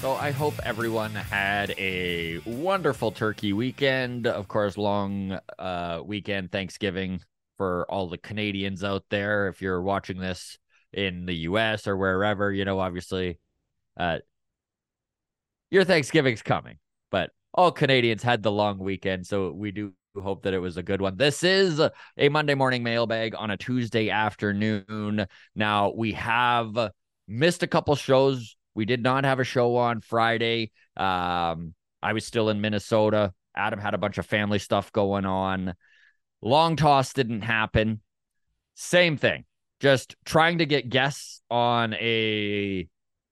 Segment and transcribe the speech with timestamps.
[0.00, 4.26] So I hope everyone had a wonderful turkey weekend.
[4.26, 7.20] Of course, long uh, weekend Thanksgiving
[7.58, 9.48] for all the Canadians out there.
[9.48, 10.56] If you're watching this
[10.90, 13.38] in the US or wherever, you know, obviously
[13.98, 14.20] uh,
[15.70, 16.78] your Thanksgiving's coming,
[17.10, 19.26] but all Canadians had the long weekend.
[19.26, 21.18] So we do hope that it was a good one.
[21.18, 25.26] This is a Monday morning mailbag on a Tuesday afternoon.
[25.54, 26.90] Now we have
[27.28, 28.56] missed a couple shows.
[28.74, 30.72] We did not have a show on Friday.
[30.96, 33.32] Um, I was still in Minnesota.
[33.54, 35.74] Adam had a bunch of family stuff going on.
[36.42, 38.00] Long toss didn't happen.
[38.74, 39.44] Same thing.
[39.80, 42.88] Just trying to get guests on a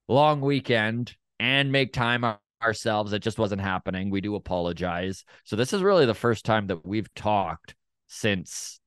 [0.08, 2.24] long weekend and make time
[2.62, 3.12] ourselves.
[3.12, 4.10] It just wasn't happening.
[4.10, 5.24] We do apologize.
[5.44, 7.74] So this is really the first time that we've talked
[8.08, 8.80] since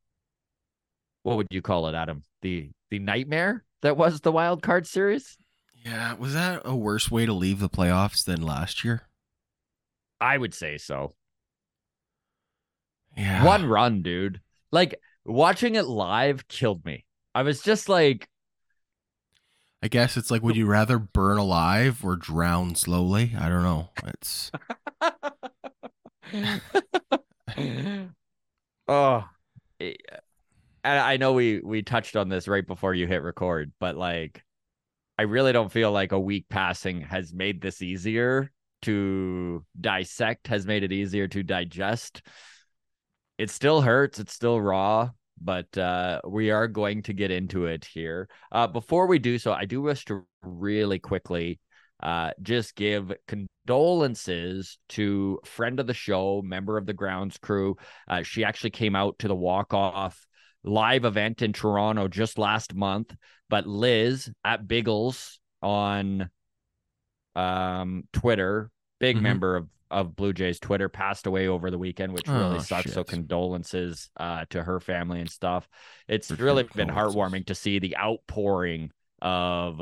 [1.23, 2.23] what would you call it, Adam?
[2.41, 5.37] The the nightmare that was the wild card series?
[5.83, 9.03] Yeah, was that a worse way to leave the playoffs than last year?
[10.19, 11.13] I would say so.
[13.17, 13.43] Yeah.
[13.43, 14.41] One run, dude.
[14.71, 17.05] Like watching it live killed me.
[17.33, 18.27] I was just like
[19.83, 23.33] I guess it's like, would you rather burn alive or drown slowly?
[23.37, 23.89] I don't know.
[24.05, 24.51] It's
[28.87, 29.27] oh,
[29.79, 29.93] eh,
[30.83, 34.43] and I know we we touched on this right before you hit record, but like,
[35.17, 38.51] I really don't feel like a week passing has made this easier
[38.83, 42.21] to dissect, has made it easier to digest.
[43.37, 44.19] It still hurts.
[44.19, 48.29] It's still raw, but uh, we are going to get into it here.
[48.51, 51.59] Uh, before we do so, I do wish to really quickly
[52.01, 57.77] uh, just give condolences to friend of the show, member of the grounds crew.
[58.07, 60.25] Uh, she actually came out to the walk off
[60.63, 63.15] live event in Toronto just last month.
[63.49, 66.29] But Liz at Biggles on
[67.35, 69.23] um, Twitter, big Mhm.
[69.23, 72.93] member of of Blue Jays Twitter, passed away over the weekend, which really Oh, sucks.
[72.93, 75.67] So condolences uh, to her family and stuff.
[76.07, 78.91] It's For really been heartwarming to see the outpouring
[79.21, 79.81] of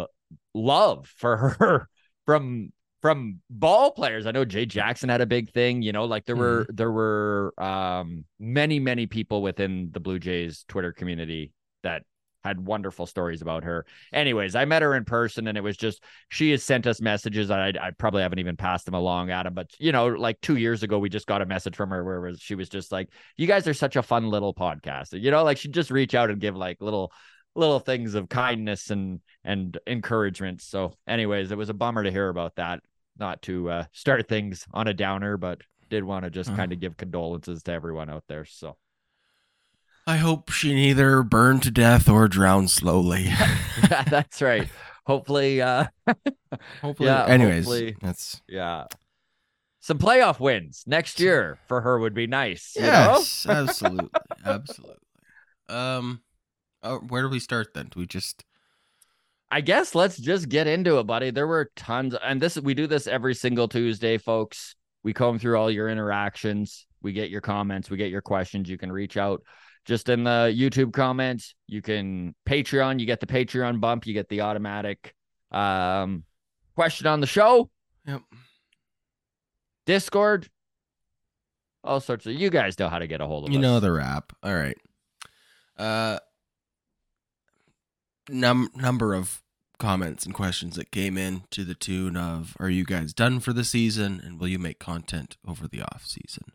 [0.56, 1.90] love for her
[2.26, 4.26] from from ball players.
[4.26, 7.54] I know Jay Jackson had a big thing, you know, like there were there were
[7.58, 12.04] um many many people within the Blue Jays Twitter community that
[12.44, 13.86] had wonderful stories about her.
[14.14, 17.52] Anyways, I met her in person and it was just she has sent us messages.
[17.52, 20.84] I I probably haven't even passed them along, Adam, but you know, like 2 years
[20.84, 23.48] ago we just got a message from her where was, she was just like, "You
[23.48, 26.40] guys are such a fun little podcast." You know, like she'd just reach out and
[26.40, 27.12] give like little
[27.56, 30.62] little things of kindness and and encouragement.
[30.62, 32.82] So, anyways, it was a bummer to hear about that.
[33.20, 36.56] Not to uh, start things on a downer, but did want to just Uh.
[36.56, 38.46] kind of give condolences to everyone out there.
[38.46, 38.78] So,
[40.08, 43.24] I hope she neither burned to death or drowned slowly.
[43.90, 44.68] yeah, that's right.
[45.06, 45.86] Hopefully, uh,
[46.82, 47.10] hopefully.
[47.10, 48.86] Yeah, Anyways, hopefully- that's yeah,
[49.82, 52.74] some playoff wins next year for her would be nice.
[52.76, 52.88] You know?
[53.18, 54.10] yes, absolutely,
[54.46, 54.96] absolutely.
[55.68, 56.22] Um,
[56.84, 57.88] oh, where do we start then?
[57.92, 58.44] Do we just?
[59.52, 61.32] I guess let's just get into it, buddy.
[61.32, 64.76] There were tons, and this we do this every single Tuesday, folks.
[65.04, 66.86] We comb through all your interactions.
[67.02, 67.90] We get your comments.
[67.90, 68.70] We get your questions.
[68.70, 69.42] You can reach out
[69.86, 71.56] just in the YouTube comments.
[71.68, 73.00] You can Patreon.
[73.00, 74.06] You get the Patreon bump.
[74.06, 75.16] You get the automatic
[75.52, 76.24] um,
[76.76, 77.70] question on the show.
[78.06, 78.22] Yep.
[79.86, 80.48] Discord.
[81.84, 82.34] All sorts of.
[82.34, 83.64] You guys know how to get a hold of You us.
[83.64, 84.32] know the rap.
[84.44, 84.78] All right.
[85.78, 86.20] Uh,
[88.30, 89.42] num number of
[89.78, 93.54] comments and questions that came in to the tune of "Are you guys done for
[93.54, 94.22] the season?
[94.24, 96.52] And will you make content over the off season?"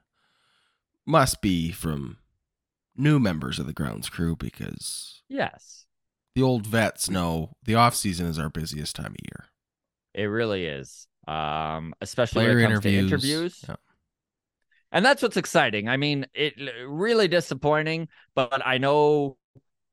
[1.06, 2.18] Must be from
[2.96, 5.86] new members of the grounds crew because Yes,
[6.34, 9.46] the old vets know the off season is our busiest time of year.
[10.14, 11.06] it really is.
[11.26, 13.10] Um, especially Player when it comes interviews.
[13.10, 13.64] to interviews.
[13.68, 13.76] Yeah.
[14.92, 15.88] And that's what's exciting.
[15.88, 16.54] I mean, it
[16.86, 19.36] really disappointing, but I know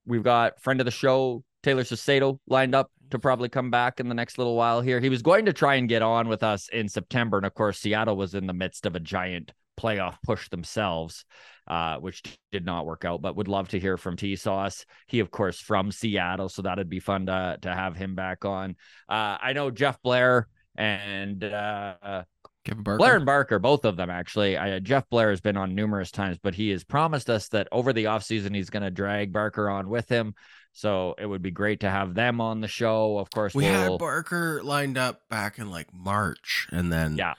[0.06, 4.08] we've got friend of the show Taylor Saucedo lined up to probably come back in
[4.08, 5.00] the next little while here.
[5.00, 7.80] He was going to try and get on with us in September, and of course,
[7.80, 11.25] Seattle was in the midst of a giant playoff push themselves,
[11.68, 12.22] uh, which
[12.52, 13.22] did not work out.
[13.22, 14.86] But would love to hear from T Sauce.
[15.08, 18.75] He, of course, from Seattle, so that'd be fun to to have him back on.
[19.10, 22.24] Uh, I know Jeff Blair and uh,
[22.64, 22.98] Kevin Barker.
[22.98, 24.57] Blair and Barker, both of them actually.
[24.57, 27.94] I, Jeff Blair has been on numerous times, but he has promised us that over
[27.94, 30.36] the offseason he's going to drag Barker on with him.
[30.73, 33.18] So it would be great to have them on the show.
[33.18, 37.33] Of course, we we'll, had Barker lined up back in like March, and then Yeah.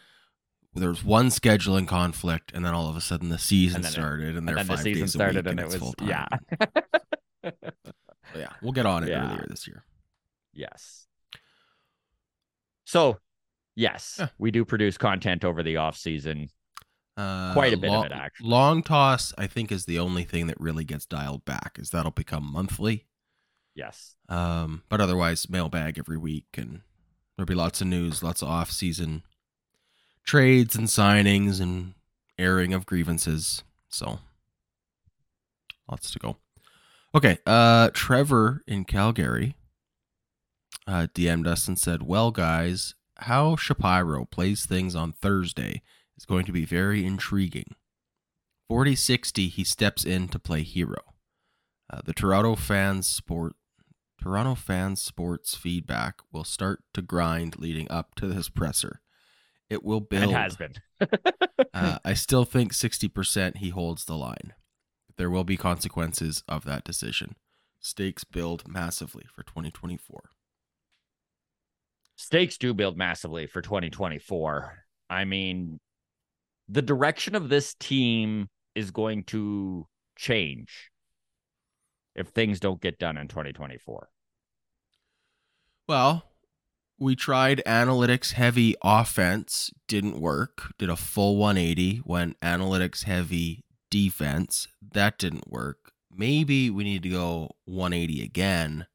[0.74, 3.90] there was one scheduling conflict, and then all of a sudden the season And then
[3.90, 6.26] it- started, and and then the season started week, and it was yeah,
[8.36, 9.24] yeah, we'll get on it Yeah.
[9.32, 9.84] earlier this year.
[10.52, 11.06] yes.
[12.84, 13.18] So
[13.74, 14.28] yes, Yeah.
[14.38, 16.48] we do produce content over the off season.
[17.16, 18.48] Uh, Quite a bit of it, actually.
[18.48, 21.76] Long toss, I think, is the only thing that really gets dialed back.
[21.78, 23.06] Is that'll become monthly.
[23.74, 24.16] Yes.
[24.28, 26.82] Um, but otherwise, mailbag every week, and
[27.36, 29.22] there'll be lots of news, lots of off-season
[30.24, 31.94] trades and signings, and
[32.38, 33.62] airing of grievances.
[33.88, 34.18] So,
[35.90, 36.36] lots to go.
[37.14, 39.56] Okay, uh, Trevor in Calgary
[40.86, 45.82] uh, DM'd us and said, "Well, guys, how Shapiro plays things on Thursday
[46.16, 47.74] is going to be very intriguing.
[48.70, 51.02] 40-60, he steps in to play hero."
[51.90, 53.54] Uh, the Toronto fans sport
[54.22, 59.00] Toronto fans sports feedback will start to grind leading up to this presser.
[59.68, 60.30] It will build.
[60.30, 60.74] It has been.
[61.74, 64.52] Uh, I still think 60% he holds the line.
[65.16, 67.34] There will be consequences of that decision.
[67.80, 70.30] Stakes build massively for 2024.
[72.16, 74.84] stakes do build massively for 2024.
[75.08, 75.80] I mean,
[76.68, 79.86] the direction of this team is going to
[80.16, 80.90] change
[82.14, 84.08] if things don't get done in 2024.
[85.88, 86.24] Well,
[86.98, 90.72] we tried analytics heavy offense, didn't work.
[90.78, 95.92] Did a full 180 when analytics heavy defense, that didn't work.
[96.14, 98.86] Maybe we need to go 180 again.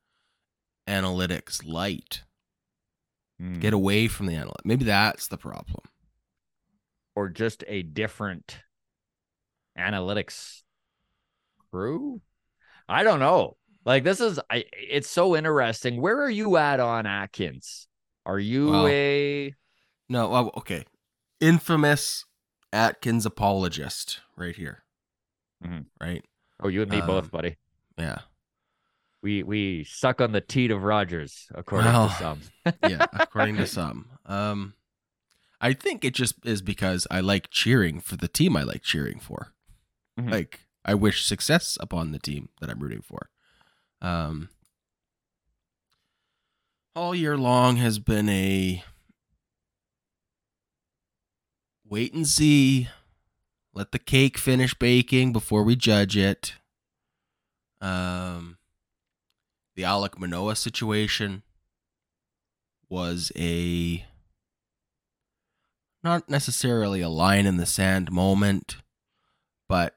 [0.87, 2.23] Analytics light.
[3.39, 3.59] Hmm.
[3.59, 4.65] Get away from the analytics.
[4.65, 5.83] Maybe that's the problem.
[7.15, 8.59] Or just a different
[9.77, 10.61] analytics
[11.71, 12.21] crew?
[12.87, 13.56] I don't know.
[13.87, 16.01] Like this is I it's so interesting.
[16.01, 17.87] Where are you at on Atkins?
[18.25, 19.55] Are you Well, a
[20.09, 20.83] No, well, okay.
[21.39, 22.25] Infamous
[22.73, 24.83] Atkins apologist right here.
[25.65, 25.85] Mhm.
[26.01, 26.21] Right?
[26.61, 27.55] Oh, you and me um, both, buddy.
[27.97, 28.19] Yeah.
[29.23, 32.41] We we suck on the teat of Rogers, according Well, to some.
[32.83, 34.09] Yeah, according to some.
[34.25, 34.73] Um
[35.61, 39.21] I think it just is because I like cheering for the team I like cheering
[39.21, 39.53] for.
[40.19, 40.29] Mhm.
[40.29, 43.29] Like I wish success upon the team that I'm rooting for.
[44.01, 44.49] Um
[46.95, 48.83] all year long has been a
[51.87, 52.89] wait and see.
[53.73, 56.53] Let the cake finish baking before we judge it.
[57.79, 58.57] Um,
[59.75, 61.43] the Alek Manoah situation
[62.89, 64.03] was a
[66.03, 68.77] not necessarily a line in the sand moment,
[69.69, 69.95] but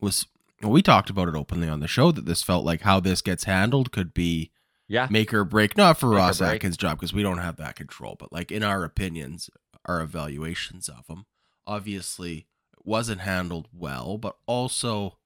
[0.00, 0.26] was
[0.62, 3.44] we talked about it openly on the show that this felt like how this gets
[3.44, 4.50] handled could be
[4.88, 5.06] Yeah.
[5.10, 6.40] make or break not for Make Ross.
[6.42, 9.48] Atkins' job because we don't have that control, but like in our opinions,
[9.86, 11.24] our evaluations of him,
[11.66, 15.16] obviously it wasn't handled well, but also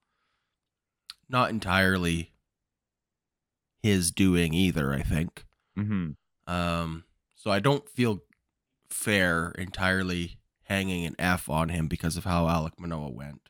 [1.27, 2.31] not entirely
[3.81, 4.93] his doing either.
[4.93, 5.45] I think.
[5.77, 6.11] Mm-hmm.
[6.53, 7.03] Um,
[7.35, 8.21] so I don't feel
[8.89, 13.44] fair entirely hanging an F on him because of how Alek Manoah went.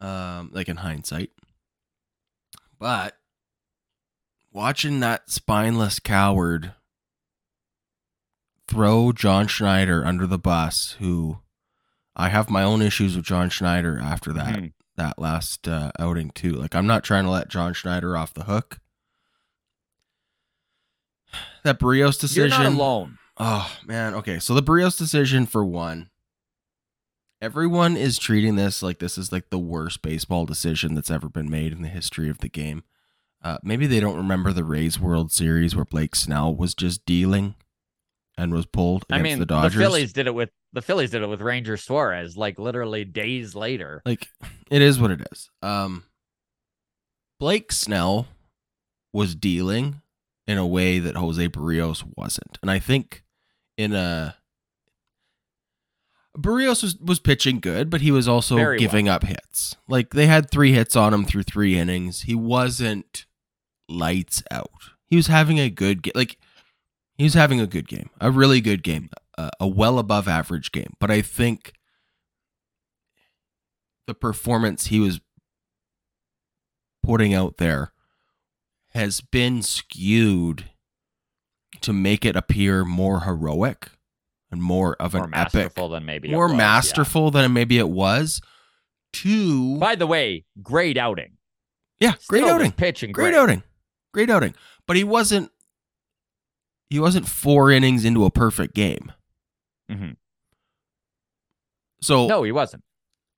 [0.00, 1.30] Um, like in hindsight.
[2.78, 3.16] But
[4.52, 6.72] watching that spineless coward
[8.66, 11.40] throw John Schneider under the bus, who
[12.16, 14.72] I have my own issues with John Schneider after that Mhm.
[14.96, 16.52] that last uh, outing too.
[16.52, 18.80] Like I'm not trying to let John Schneider off the hook.
[21.62, 22.62] That Berrios You're decision.
[22.62, 23.18] not alone.
[23.36, 24.38] Oh man, okay.
[24.38, 26.08] So the Berrios decision for one.
[27.42, 31.50] Everyone is treating this like this is like the worst baseball decision that's ever been
[31.50, 32.82] made in the history of the game.
[33.42, 37.54] Uh, maybe they don't remember the Rays World Series where Blake Snell was just dealing
[38.36, 41.22] and was pulled I against mean, the the, Phillies did it with the Phillies did
[41.22, 44.02] it with Ranger Suarez, like literally days later.
[44.04, 44.28] like
[44.70, 45.50] it is what it is.
[45.62, 46.04] Um,
[47.38, 48.28] Blake Snell
[49.12, 50.02] was dealing
[50.46, 53.24] in a way that Jose Berrios wasn't, and I think
[53.78, 54.36] in a
[56.36, 59.76] Berrios was was pitching good, but he was also Very giving up hits.
[59.88, 62.22] Like they had three hits on him through three innings.
[62.22, 63.26] He wasn't
[63.88, 64.70] lights out.
[65.06, 66.12] He was having a good game.
[66.14, 66.38] Like
[67.18, 70.70] he was having a good game, a really good game, a, a well above average
[70.70, 70.94] game.
[71.00, 71.72] But I think
[74.06, 75.20] the performance he was
[77.02, 77.92] putting out there
[78.90, 80.70] has been skewed
[81.80, 83.90] to make it appear more heroic
[84.50, 86.56] and more of an more epic, masterful than maybe it more was, yeah.
[86.58, 88.40] masterful than maybe it was.
[89.12, 91.32] Two, By the way, great outing.
[91.98, 93.62] yeah, great Still outing, pitching great great, outing,
[94.14, 94.54] great outing.
[94.86, 95.50] But he wasn't.
[96.88, 99.12] He wasn't four innings into a perfect game.
[99.90, 100.16] Mhm.
[102.02, 102.82] So No, he wasn't.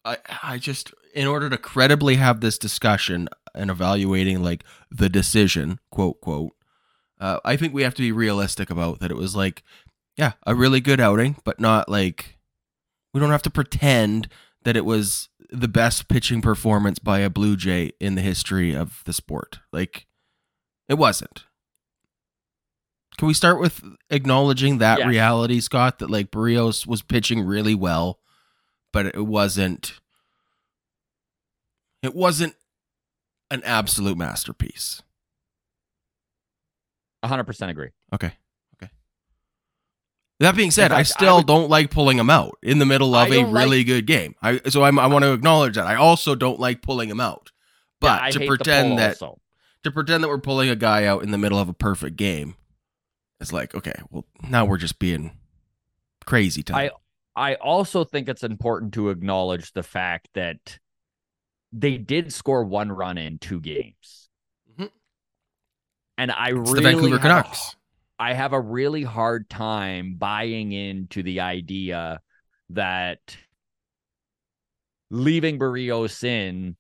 [0.05, 5.79] I I just in order to credibly have this discussion and evaluating like the decision,
[5.91, 6.53] quote quote,
[7.21, 9.11] uh, I think we have to be realistic about that.
[9.11, 9.63] It was like,
[10.17, 12.39] yeah, a really good outing, but not like
[13.15, 14.29] we don't have to pretend
[14.65, 19.03] that it was the best pitching performance by a Blue Jay in the history of
[19.05, 19.59] the sport.
[19.73, 20.07] Like,
[20.89, 21.45] it wasn't.
[23.19, 25.07] Can we start with acknowledging that Yes.
[25.09, 25.99] reality, Scott?
[25.99, 28.21] That like Berrios was pitching really well,
[28.93, 30.01] but it wasn't.
[32.03, 32.55] It wasn't
[33.51, 35.03] an absolute masterpiece.
[37.23, 37.91] 100% agree.
[38.13, 38.33] Okay.
[40.43, 42.87] That being said, I fact, I still would- don't like pulling him out in the
[42.87, 44.35] middle of a like- really good game.
[44.43, 45.87] I so I'm, I want to acknowledge that.
[45.87, 47.53] I also don't like pulling him out.
[48.01, 49.41] But Yeah, to pretend that also.
[49.85, 52.57] to pretend that we're pulling a guy out in the middle of a perfect game,
[53.41, 55.37] it's like okay, well now we're just being
[56.27, 56.77] crazy time.
[57.37, 60.79] I I also think it's important to acknowledge the fact that
[61.73, 64.29] they did score one run in two games.
[64.79, 64.91] Mhm.
[66.19, 67.77] And I it's really the Vancouver Canucks.
[68.23, 72.21] I have a really hard time buying into the idea
[72.71, 73.37] that
[75.11, 76.77] leaving Berrios in,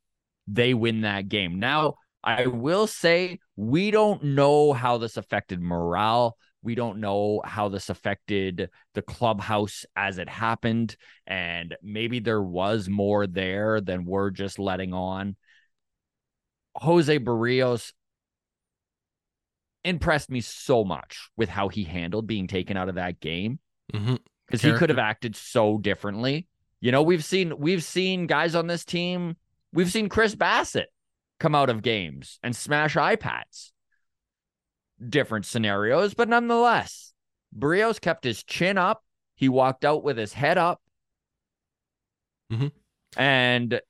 [0.46, 1.58] they win that game.
[1.58, 6.36] Now, I will say we don't know how this affected morale.
[6.62, 10.94] We don't know how this affected the clubhouse as it happened.
[11.26, 15.34] And maybe there was more there than we're just letting on.
[16.76, 17.92] Jose Berrios
[19.84, 23.58] impressed me so much with how he handled being taken out of that game
[24.46, 26.46] because he could have acted so differently.
[26.80, 29.36] You know, we've seen we've seen guys on this team.
[29.72, 30.86] We've seen Chris Bassitt
[31.40, 33.70] come out of games and smash iPads.
[35.08, 37.12] Different scenarios, but nonetheless,
[37.56, 39.04] Berrios kept his chin up.
[39.34, 40.80] He walked out with his head up.
[42.52, 42.70] Mhm.
[43.16, 43.80] And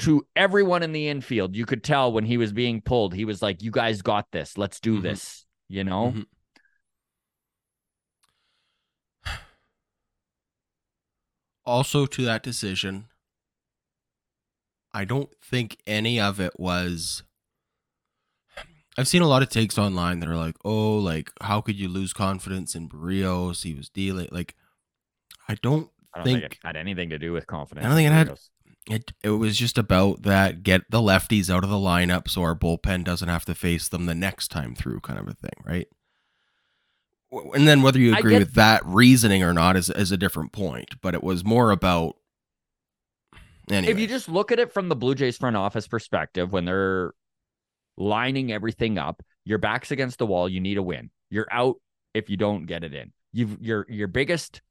[0.00, 3.40] to everyone in the infield, you could tell when he was being pulled, he was
[3.42, 4.58] like, You guys got this.
[4.58, 5.02] Let's do Mhm.
[5.02, 5.46] this.
[5.68, 6.12] You know?
[6.12, 6.26] Mhm.
[11.64, 13.06] Also, to that decision,
[14.94, 17.22] I don't think any of it was.
[18.96, 21.88] I've seen a lot of takes online that are like, "Oh, like how could you
[21.88, 23.62] lose confidence in Berrios?
[23.64, 24.54] He was dealing like."
[25.48, 27.84] I don't I don't think, think it had anything to do with confidence.
[27.84, 28.50] I don't think it had- Berrios.
[28.88, 29.12] It.
[29.22, 33.04] It was just about that get the lefties out of the lineup so our bullpen
[33.04, 35.88] doesn't have to face them the next time through, kind of a thing, right?
[37.54, 40.52] And then whether you agree get- with that reasoning or not is is a different
[40.52, 41.00] point.
[41.02, 42.16] But it was more about.
[43.68, 46.64] Anyway, If you just look at it from the Blue Jays front office perspective, when
[46.66, 47.12] they're
[47.96, 50.48] lining everything up, your back's against the wall.
[50.48, 51.10] You need a win.
[51.30, 51.76] You're out
[52.14, 53.12] if you don't get it in.
[53.32, 54.62] You've your your biggest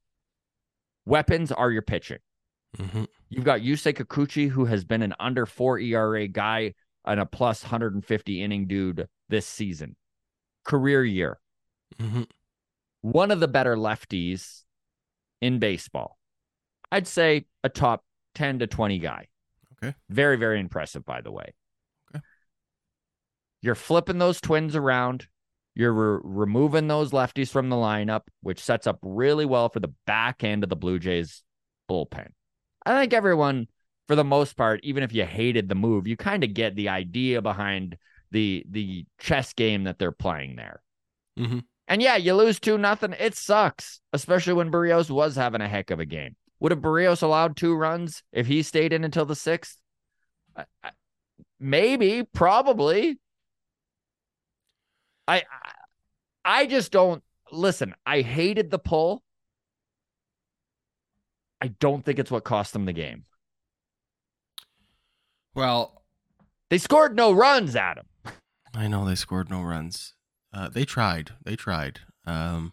[1.04, 2.18] weapons are your pitching.
[2.76, 3.06] Mhm.
[3.28, 7.62] You've got Yusei Kikuchi, who has been an under four ERA guy and a plus
[7.62, 9.96] 150 inning dude this season.
[10.64, 11.38] Career year.
[11.94, 12.28] Mhm.
[13.00, 14.64] One of the better lefties
[15.40, 16.18] in baseball.
[16.90, 18.04] I'd say a top
[18.34, 19.28] 10 to 20 guy.
[19.72, 19.94] Okay.
[20.08, 21.54] Very, very impressive, by the way.
[22.14, 22.24] Okay.
[23.62, 25.28] You're flipping those twins around.
[25.74, 29.92] You're re- removing those lefties from the lineup, which sets up really well for the
[30.06, 31.42] back end of the Blue Jays
[31.90, 32.30] bullpen.
[32.86, 33.68] I think everyone,
[34.08, 36.88] for the most part, even if you hated the move, you kind of get the
[36.88, 37.98] idea behind
[38.30, 40.82] the the chess game that they're playing there.
[41.38, 41.64] Mhm.
[41.88, 43.14] And yeah, you lose two nothing.
[43.18, 46.36] It sucks, especially when Berrios was having a heck of a game.
[46.60, 49.78] Would have Berrios allowed two runs if he stayed in until the sixth?
[50.56, 50.90] I- I-
[51.60, 53.18] Maybe, probably.
[55.28, 55.72] I, I
[56.44, 57.94] I just don't listen.
[58.06, 59.22] I hated the pull.
[61.66, 63.24] I don't think it's what cost them the game.
[65.54, 66.02] well,
[66.70, 68.06] They scored no runs, Adam.
[68.74, 70.14] I know they scored no runs.
[70.52, 71.32] Uh, they tried.
[71.44, 72.00] They tried.
[72.24, 72.72] Um,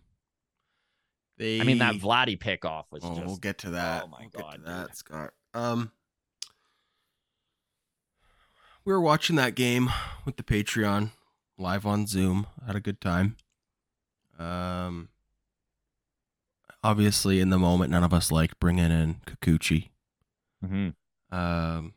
[1.38, 1.60] they.
[1.60, 3.26] I mean, that Vladdy pickoff was Oh, just.
[3.26, 4.04] we'll get to that.
[4.04, 5.32] oh my we'll God, that, Scott.
[5.54, 5.92] Um,
[8.86, 9.90] we were watching that game
[10.26, 11.12] with the Patreon
[11.58, 12.48] live on Zoom.
[12.68, 13.38] Had a good time.
[14.38, 15.10] Um,
[16.84, 19.90] obviously, in the moment, none of us liked bringing in Kikuchi.
[20.64, 20.94] Mhm.
[21.32, 21.94] Um,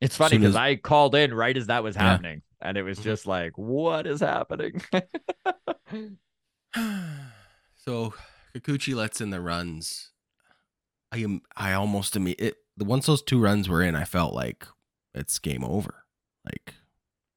[0.00, 2.02] It's funny because as- I called in right as that was Yeah.
[2.02, 3.04] happening, and it was Mhm.
[3.04, 4.80] just like, what is happening?
[7.76, 8.14] so
[8.54, 10.12] Kikuchi lets in the runs.
[11.12, 11.40] I am.
[11.56, 12.56] I almost imme- it.
[12.76, 14.66] The once those two runs were in, I felt like
[15.14, 16.04] it's game over.
[16.44, 16.74] Like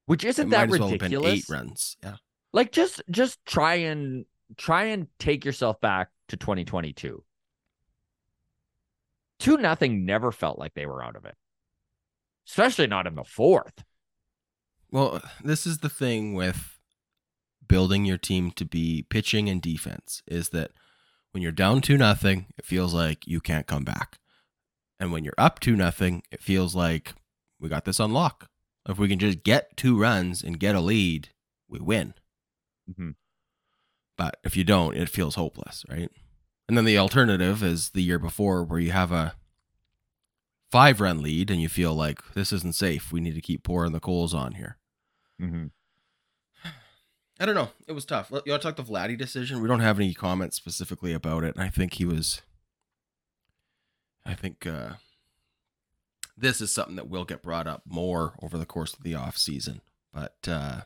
[0.06, 1.32] Which isn't that as well ridiculous?
[1.32, 1.98] eight runs.
[2.04, 2.18] Yeah.
[2.54, 4.26] Like just just try and
[4.58, 7.24] try and take yourself back to 2022.
[9.40, 11.36] Two nothing never felt like they were out of it.
[12.48, 13.84] Especially not in the fourth.
[14.92, 16.80] Well, this is the thing with
[17.68, 20.72] building your team to be pitching and defense is that
[21.32, 24.20] when you're down two nothing, it feels like you can't come back.
[25.00, 27.14] And when you're up two nothing, it feels like
[27.60, 28.50] we got this on lock.
[28.88, 31.30] If we can just get two runs and get a lead,
[31.70, 32.14] we win.
[32.90, 33.16] Mhm.
[34.22, 36.12] But if you don't, it feels hopeless, right?
[36.68, 39.34] And then the alternative is the year before where you have a
[40.70, 43.12] five run lead and you feel like this isn't safe.
[43.12, 44.78] We need to keep pouring the coals on here.
[45.42, 45.66] Mm-hmm.
[47.40, 47.70] I don't know.
[47.88, 48.30] It was tough.
[48.30, 49.60] You want to talk the Vladdy decision?
[49.60, 51.56] We don't have any comments specifically about it.
[51.58, 52.44] I think he was.
[54.24, 54.92] I think uh,
[56.38, 59.36] this is something that will get brought up more over the course of the off
[59.36, 59.82] season.
[60.14, 60.82] But uh,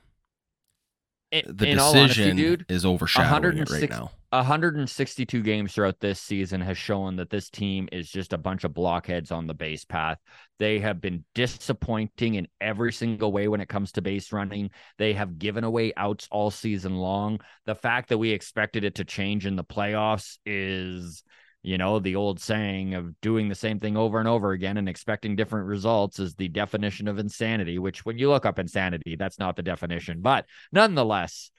[1.43, 4.11] the decision honesty, dude, is overshadowing it right now.
[4.31, 8.73] 162 games throughout this season has shown that this team is just a bunch of
[8.73, 10.17] blockheads on the base path.
[10.59, 14.71] They have been disappointing in every single way when it comes to base running.
[14.97, 17.39] They have given away outs all season long.
[17.65, 21.23] The fact that we expected it to change in the playoffs is,
[21.65, 24.87] you know, the old saying of doing the same thing over and over again and
[24.87, 29.39] expecting different results is the definition of insanity, which when you look up insanity, that's
[29.39, 30.21] not the definition.
[30.21, 31.49] But nonetheless,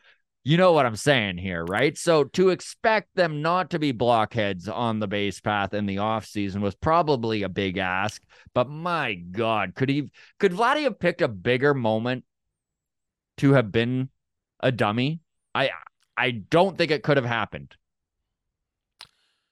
[0.44, 1.98] you know what I'm saying here, right?
[1.98, 6.60] So to expect them not to be blockheads on the base path in the offseason
[6.60, 8.22] was probably a big ask.
[8.54, 12.24] But my God, could he could Vladdy have picked a bigger moment
[13.38, 14.10] to have been
[14.60, 15.18] a dummy?
[15.52, 15.70] I
[16.16, 17.74] I don't think it could have happened.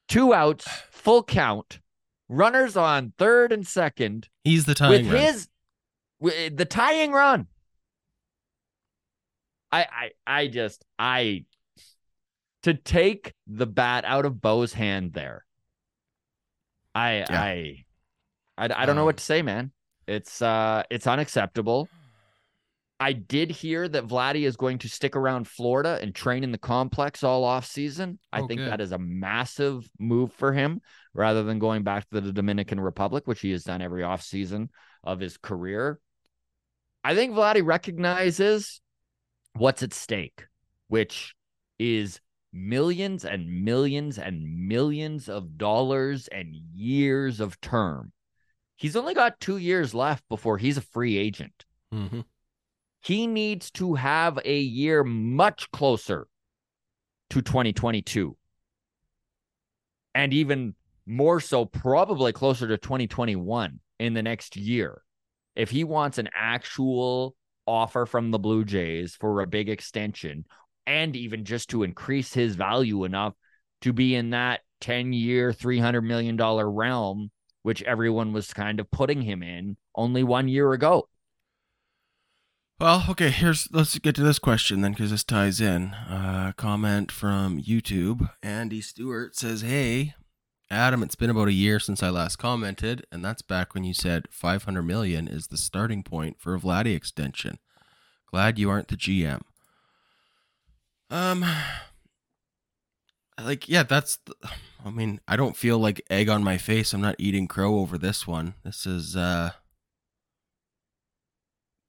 [0.09, 1.81] Two outs, full count,
[2.29, 5.17] runners on third and second He's the with tying run.
[5.21, 5.49] his
[6.21, 7.47] with the tying run.
[9.73, 10.11] I I
[10.43, 11.45] I just I
[12.63, 15.45] to take the bat out of Bo's hand there.
[16.95, 17.27] I Yeah.
[17.31, 17.85] I
[18.57, 19.73] I I don't know what Um, to say, man.
[20.07, 21.89] It's uh it's unacceptable.
[23.05, 26.59] I did hear that Vladdy is going to stick around Florida and train in the
[26.59, 28.19] complex all off season.
[28.33, 28.71] I Oh, think good.
[28.71, 30.81] that is a massive move for him
[31.13, 34.71] rather than going back to the Dominican Republic, which he has done every off season
[35.03, 36.01] of his career.
[37.05, 38.81] I think Vladdy recognizes
[39.53, 40.47] what's at stake,
[40.89, 41.35] which
[41.79, 42.21] is
[42.55, 48.13] millions and millions and millions of dollars and years of term.
[48.77, 52.25] He's only got two years left before he's a free agent Mhm.
[53.05, 56.27] He needs to have a year much closer
[57.29, 58.35] to 2022
[60.15, 60.75] and even
[61.07, 65.03] more so probably closer to 2021 in the next year.
[65.55, 67.37] If he wants an actual
[67.67, 70.47] offer from the blue jays for a big extension
[70.87, 73.35] and even just to increase his value enough
[73.83, 77.31] to be in that 10 year 300 million dollar realm
[77.63, 81.09] which everyone was kind of putting him in only one year ago
[82.81, 85.95] Well, okay, here's let's get to this question then because this ties in.
[85.95, 88.31] Uh, comment from YouTube.
[88.43, 90.15] Andy Stewart says, Hey,
[90.71, 93.95] Adam, it's been about a year since I last commented, and that's back when you
[93.95, 97.59] said 500 million is the starting point for a Vladdy extension.
[98.29, 99.43] Glad you aren't the GM.
[101.11, 101.45] Um,
[103.41, 104.17] like, yeah, that's.
[104.17, 104.35] The,
[104.85, 106.93] I mean, I don't feel like egg on my face.
[106.93, 108.55] I'm not eating crow over this one.
[108.65, 109.53] This is, uh,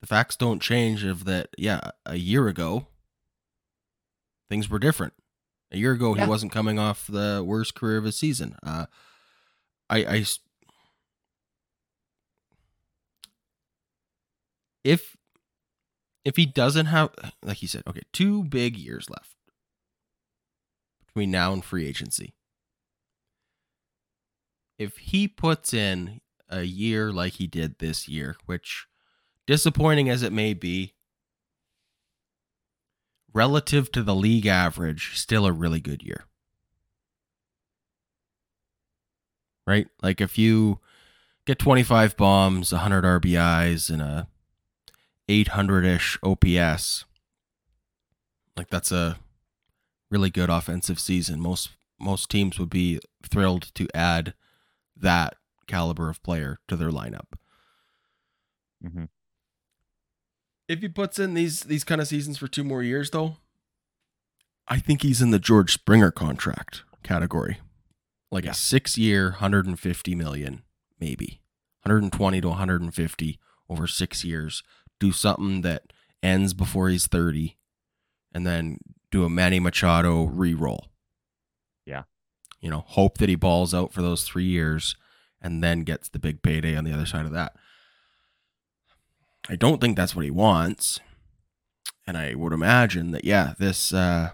[0.06, 2.86] the facts don't change of that yeah a year ago
[4.50, 5.14] things were different.
[5.72, 6.26] A year ago Yeah.
[6.26, 8.56] he wasn't coming off the worst career of his season.
[8.62, 8.86] Uh
[9.90, 10.26] i i
[14.84, 15.18] if
[16.24, 17.10] if he doesn't have
[17.42, 19.36] like he said okay two big years left
[21.08, 22.36] between now and free agency.
[24.78, 28.86] If he puts in a year like he did this year which
[29.48, 30.94] disappointing as it may be,
[33.34, 36.26] relative to the league average, still a really good year.
[39.68, 39.88] Right?
[40.02, 40.80] Like if you
[41.46, 44.28] get 25 bombs, 100 RBIs, and a
[45.28, 47.06] 800-ish OPS,
[48.56, 49.18] like that's a
[50.10, 51.42] really good offensive season.
[51.42, 54.34] Most most teams would be thrilled to add
[54.96, 55.36] that
[55.68, 57.34] caliber of player to their lineup.
[58.84, 59.10] Mhm.
[60.68, 63.38] If he puts in these these kind of seasons for two more years, though,
[64.68, 67.60] I think he's in the George Springer contract category.
[68.32, 68.52] Like Yeah.
[68.52, 70.64] a 6-year, 150 million
[71.00, 71.42] maybe.
[71.84, 74.64] 120 to 150 over 6 years.
[75.00, 77.58] Do something that ends before he's 30
[78.34, 78.80] and then
[79.12, 80.88] do a Manny Machado re-roll.
[81.86, 82.04] Yeah.
[82.60, 84.96] You know, hope that he balls out for those 3 years
[85.40, 87.56] and then gets the big payday on the other side of that.
[89.50, 91.00] I don't think that's what he wants.
[92.08, 94.32] And I would imagine that yeah, this uh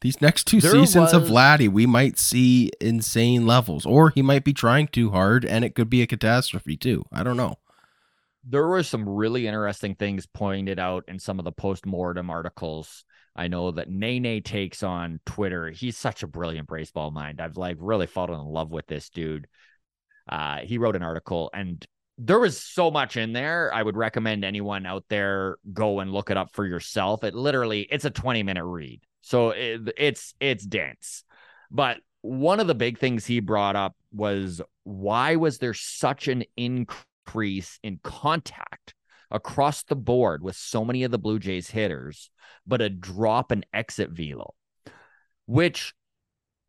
[0.00, 4.22] these next two There seasons of was- Vladdy, we might see insane levels, or he
[4.22, 7.04] might be trying too hard, and it could be a catastrophe too.
[7.12, 7.56] I don't know.
[8.44, 13.04] there were some really interesting things pointed out in some of the post-mortem articles
[13.34, 17.76] i know that nene takes on twitter he's such a brilliant baseball mind i've like
[17.80, 19.46] really fallen in love with this dude
[20.28, 21.84] uh he wrote an article and
[22.18, 23.72] there was so much in there.
[23.72, 27.22] I would recommend anyone out there go and look it up for yourself.
[27.22, 29.00] It literally it's a 20 minute read.
[29.22, 31.22] So it, it's it's dense.
[31.70, 36.44] But one of the big things he brought up was why was there such an
[36.56, 38.94] increase in contact
[39.30, 42.30] across the board with so many of the Blue Jays hitters,
[42.66, 44.54] but a drop in exit velo,
[45.46, 45.94] which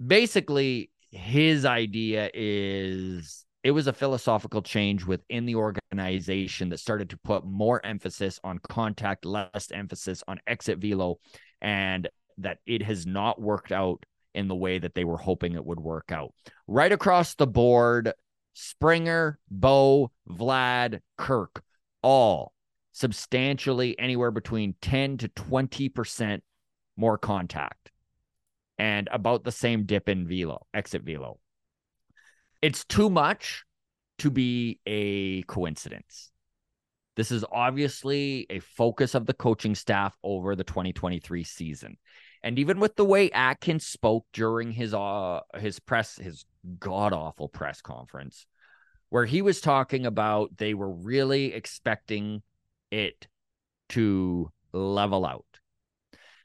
[0.06, 7.18] basically his idea is it was a philosophical change within the organization that started to
[7.18, 11.18] put more emphasis on contact, less emphasis on exit velo,
[11.62, 15.66] and that it has not worked out in the way that they were hoping it
[15.66, 16.34] would work out.
[16.68, 18.14] Right across the board,
[18.54, 21.62] Springer, Bo, Vlad, Kirk,
[22.02, 22.54] all
[22.92, 26.42] substantially anywhere between 10 to 20%
[26.98, 27.92] more contact
[28.78, 31.40] and about the same dip in velo, exit velo.
[32.62, 33.64] It's too much
[34.20, 36.32] to be a coincidence.
[37.16, 41.98] This is obviously a focus of the coaching staff over the 2023 season.
[42.44, 46.46] And even with the way Atkins spoke during his uh his press his
[46.80, 48.46] god awful press conference
[49.10, 52.42] where he was talking about they were really expecting
[52.92, 53.28] it
[53.90, 55.46] to level out.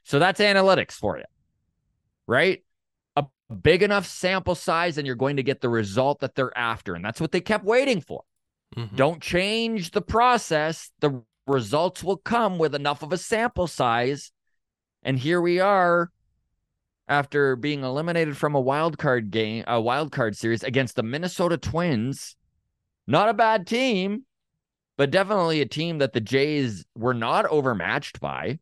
[0.03, 1.23] So that's analytics for you.
[2.27, 2.63] Right?
[3.49, 6.95] A big enough sample size and you're going to get the result that they're after
[6.95, 8.23] and that's what they kept waiting for.
[8.75, 8.95] Mhm.
[8.95, 10.91] Don't change the process.
[10.99, 14.31] The results will come with enough of a sample size.
[15.03, 16.11] And here we are
[17.07, 21.57] after being eliminated from a wild card game, a wild card series against the Minnesota
[21.57, 22.35] Twins.
[23.05, 24.25] Not a bad team,
[24.97, 28.57] but definitely a team that the Jays were not overmatched by.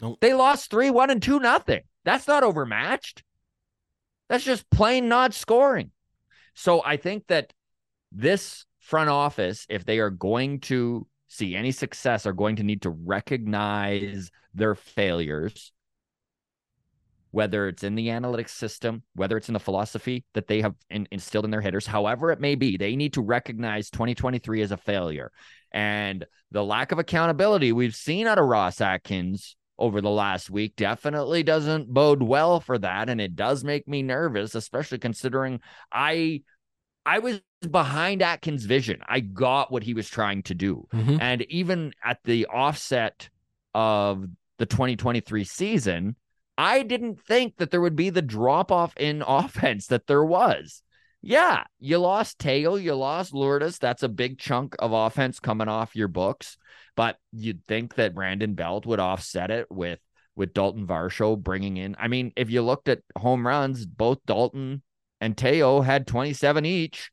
[0.00, 0.18] Nope.
[0.20, 1.82] They lost 3 1 and 2 nothing.
[2.06, 3.24] That's not overmatched.
[4.28, 5.90] That's just plain not scoring.
[6.54, 7.52] So I think that
[8.12, 12.82] this front office, if they are going to see any success, are going to need
[12.82, 15.72] to recognize their failures,
[17.32, 21.08] whether it's in the analytics system, whether it's in the philosophy that they have in,
[21.10, 24.76] instilled in their hitters, however it may be, they need to recognize 2023 as a
[24.76, 25.32] failure.
[25.72, 30.74] And the lack of accountability we've seen out of Ross Atkins over the last week
[30.76, 33.08] definitely doesn't bode well for that.
[33.08, 35.60] And it does make me nervous, especially considering
[35.92, 36.42] I
[37.04, 39.00] I was behind Atkins' vision.
[39.06, 40.88] I got what he was trying to do.
[40.92, 41.18] Mhm.
[41.20, 43.28] And even at the offset
[43.74, 44.26] of
[44.58, 46.16] the 2023 season,
[46.58, 50.82] I didn't think that there would be the drop off in offense that there was.
[51.22, 53.78] Yeah, you lost Teo, you lost Lourdes.
[53.78, 56.56] That's a big chunk of offense coming off your books.
[56.94, 59.98] But you'd think that Brandon Belt would offset it with
[60.34, 61.96] with Dalton Varsho bringing in.
[61.98, 64.82] I mean, if you looked at home runs, both Dalton
[65.20, 67.10] and Teo had 27 each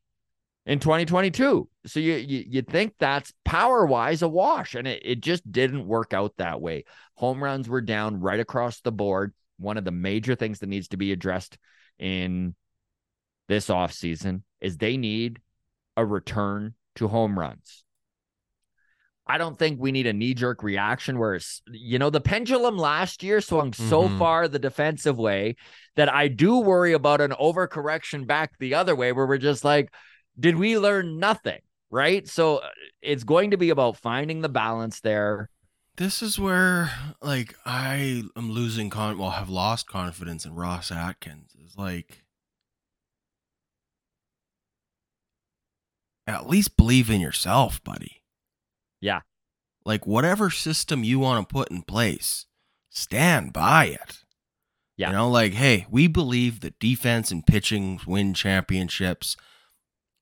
[0.65, 1.69] in 2022.
[1.85, 5.87] So you, you you'd think that's power wise a wash, and it, it just didn't
[5.87, 6.85] work out that way.
[7.15, 9.33] Home runs were down right across the board.
[9.57, 11.57] One of the major things that needs to be addressed
[11.99, 12.55] in
[13.53, 15.39] this offseason is they need
[15.95, 17.83] a return to home runs.
[19.27, 22.77] I don't think we need a knee jerk reaction where it's, you know, the pendulum
[22.77, 24.17] last year swung so Mhm.
[24.17, 25.55] far the defensive way
[25.95, 29.93] that I do worry about an overcorrection back the other way where we're just like,
[30.37, 31.61] did we learn nothing?
[31.91, 32.27] Right.
[32.27, 32.69] So uh,
[33.03, 35.51] it's going to be about finding the balance there.
[35.95, 36.89] This is where,
[37.21, 39.19] like, I am losing con.
[39.19, 41.51] Well, have lost confidence in Ross Atkins.
[41.63, 42.22] Is like,
[46.27, 48.21] at least believe in yourself, buddy.
[49.01, 49.21] Yeah.
[49.85, 52.45] Like, whatever system you want to put in place,
[52.89, 54.19] stand by it.
[54.95, 55.09] Yeah.
[55.09, 59.35] You know, like, hey, we believe that defense and pitching win championships.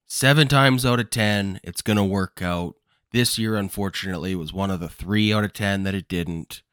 [0.07, 2.75] Seven times out of 10, it's going to work out.
[3.11, 6.63] This year, unfortunately, was one of the three out of 10 that it didn't.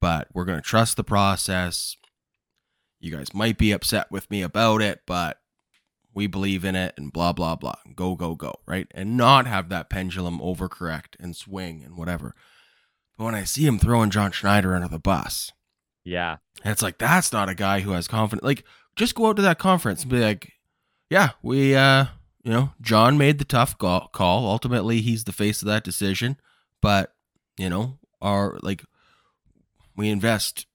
[0.00, 1.96] But we're going to trust the process.
[2.98, 5.38] you guys might be upset with me about it, but
[6.16, 7.76] we believe in it and blah blah blah.
[7.94, 8.88] Go go go, right?
[8.92, 12.34] And not have that pendulum overcorrect and swing and whatever.
[13.16, 15.52] But when I see him throwing John Schneider under the bus,
[16.04, 16.38] Yeah.
[16.64, 18.44] and it's like that's not a guy who has confidence.
[18.44, 18.64] Like,
[18.96, 20.52] just go out to that conference and be like,
[21.10, 22.06] "Yeah, we, uh,
[22.42, 24.10] you know, John made the tough call.
[24.18, 26.38] Ultimately, he's the face of that decision.
[26.80, 27.14] But
[27.58, 28.84] you know, our like,
[29.96, 30.66] we invest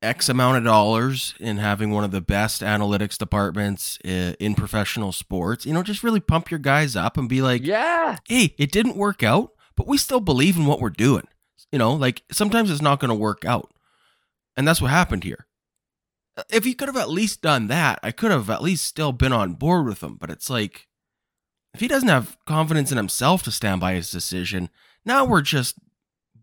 [0.00, 5.10] X amount of dollars in having one of the best analytics departments eh, in professional
[5.12, 5.66] sports.
[5.66, 8.16] You know, just really pump your guys up and be like, Yeah.
[8.28, 11.26] hey, it didn't work out, but we still believe in what we're doing.
[11.72, 13.72] You know, like sometimes it's not going to work out.
[14.56, 15.46] And that's what happened here.
[16.36, 19.12] Uh, if he could have at least done that, I could have at least still
[19.12, 20.16] been on board with him.
[20.16, 20.86] But it's like,
[21.74, 24.70] if he doesn't have confidence in himself to stand by his decision,
[25.04, 25.74] now we're just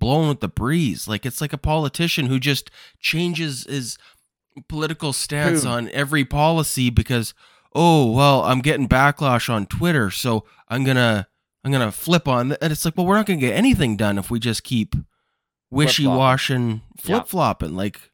[0.06, 1.08] blowing with the breeze.
[1.08, 3.98] Like it's like a politician who just changes his
[4.70, 5.72] political stance Boom.
[5.72, 7.34] on every policy because,
[7.74, 10.12] oh, well, I'm getting backlash on Twitter.
[10.12, 11.28] So I'm going to.
[11.64, 14.20] I'm gonna flip on, th- and it's like, well, we're not gonna get anything done
[14.20, 14.96] if we just keep
[15.72, 17.02] wishy washing, Yeah.
[17.02, 17.76] flip flopping.
[17.76, 18.12] Like,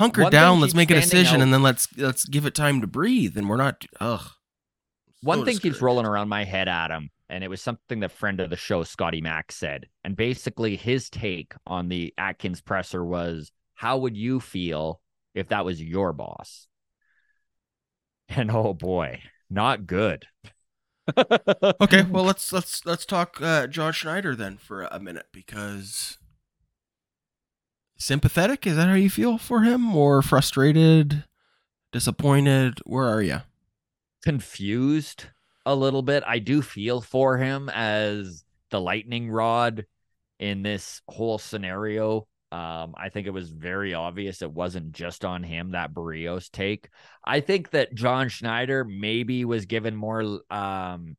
[0.00, 0.60] hunker One down.
[0.60, 3.38] Let's make a decision, out- and then let's let's give it time to breathe.
[3.38, 3.84] And we're not.
[4.00, 4.26] Ugh.
[5.22, 8.40] One So thing keeps rolling around my head, Adam, and it was something that friend
[8.40, 9.86] of the show, Scotty Mack, said.
[10.04, 15.00] And basically, his take on the Atkins presser was, "How would you feel
[15.34, 16.68] if that was your boss?"
[18.28, 20.26] And oh boy, not good.
[21.80, 26.18] Okay, well let's let's let's talk uh, John Schneider then for a minute because
[27.98, 31.24] sympathetic is that how you feel for him or frustrated,
[31.90, 32.78] disappointed?
[32.84, 33.40] Where are you?
[34.22, 35.26] confused
[35.64, 36.22] a little bit.
[36.26, 39.86] I do feel for him as the lightning rod
[40.38, 42.26] in this whole scenario.
[42.50, 46.90] Um, I think it was very obvious it wasn't just on him that Berrios take.
[47.24, 51.16] I think that John Schneider maybe was given more um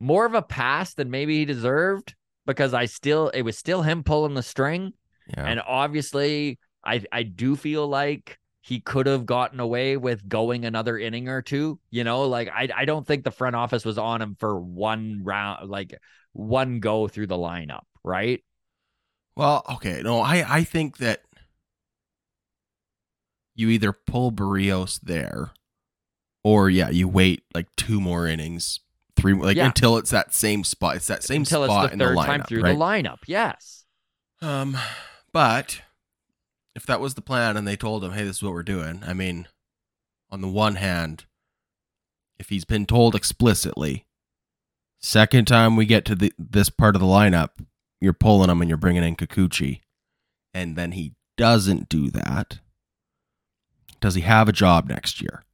[0.00, 4.02] more of a pass than maybe he deserved because I still it was still him
[4.02, 4.92] pulling the string.
[5.34, 5.46] Yeah.
[5.46, 10.98] And obviously, I I do feel like he could have gotten away with going another
[10.98, 11.78] inning or two.
[11.90, 15.22] You know, like I I don't think the front office was on him for one
[15.24, 15.98] round, like
[16.32, 18.42] one go through the lineup, right?
[19.36, 21.22] Well, okay, no, I I think that
[23.54, 25.50] you either pull Berrios there,
[26.44, 28.80] or yeah, you wait like two more innings,
[29.16, 29.66] three like Yeah.
[29.66, 30.96] until it's that same spot.
[30.96, 32.72] It's that same Until spot it's in the third the lineup, time through right?
[32.72, 33.18] the lineup.
[33.26, 33.84] Yes.
[34.40, 34.76] Um,
[35.32, 35.82] but
[36.74, 39.02] if that was the plan and they told him, "Hey, this is what we're doing,"
[39.06, 39.48] I mean,
[40.30, 41.26] on the one hand,
[42.38, 44.06] if he's been told explicitly,
[45.00, 47.50] second time we get to the this part of the lineup,
[48.00, 49.80] you're pulling him and you're bringing in Kikuchi,
[50.54, 52.60] and then he doesn't do that.
[54.00, 55.44] Does he have a job next year?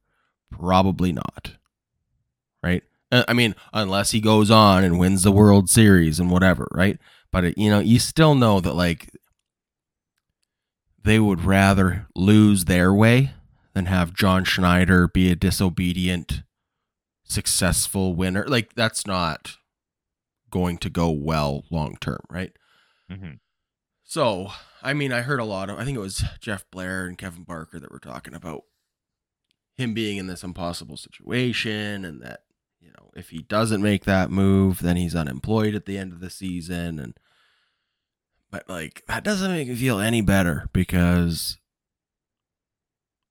[0.49, 1.51] Probably not.
[2.63, 2.83] Right?
[3.11, 6.97] Uh, I mean, unless he goes on and wins the World Series and whatever, right?
[7.31, 9.11] But you know, you still know that like
[11.03, 13.31] they would rather lose their way
[13.73, 16.43] than have John Schneider be a disobedient,
[17.23, 18.45] successful winner.
[18.47, 19.57] Like that's not
[20.49, 22.51] going to go well long term, right?
[23.11, 23.33] Mm-hmm.
[24.03, 27.17] So, I mean, I heard a lot of, I think it was Jeff Blair and
[27.17, 28.63] Kevin Barker that were talking about
[29.75, 32.41] him being in this impossible situation and that,
[32.79, 36.21] you know, if he doesn't make that move, then he's unemployed at the end of
[36.21, 36.99] the season.
[36.99, 37.17] And,
[38.51, 41.57] but like, that doesn't make me feel any better because,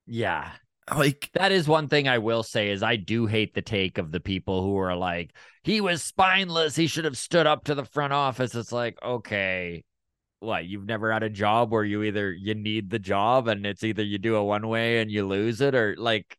[0.07, 0.51] Yeah.
[0.97, 4.11] like, That is one thing I will say is I do hate the take of
[4.11, 6.77] the people who are like, he was spineless.
[6.77, 8.55] He should have stood up to the front office.
[8.55, 9.85] It's like, okay,
[10.41, 10.65] what?
[10.67, 14.03] You've never had a job where you either you need the job and it's either
[14.03, 16.39] you do it one way and you lose it, or like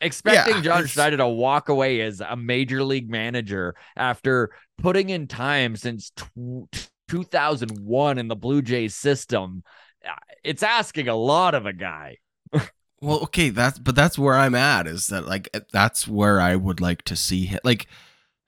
[0.00, 5.10] expecting Yeah, John it's- Schneider to walk away as a major league manager after putting
[5.10, 9.62] in time since tw- 2001 in the Blue Jays system.
[10.06, 12.18] uh, It's asking a lot of a guy.
[13.04, 16.80] Well, okay, that's but that's where I'm at is that like that's where I would
[16.80, 17.58] like to see him.
[17.64, 17.88] Like,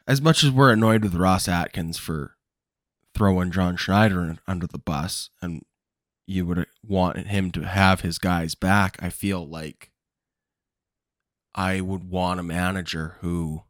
[0.06, 2.36] as much as we're annoyed with Ross Atkins for
[3.16, 5.62] throwing John Schneider under the bus, and
[6.24, 9.90] you would want him to have his guys back, I feel like
[11.56, 13.64] I would want a manager who,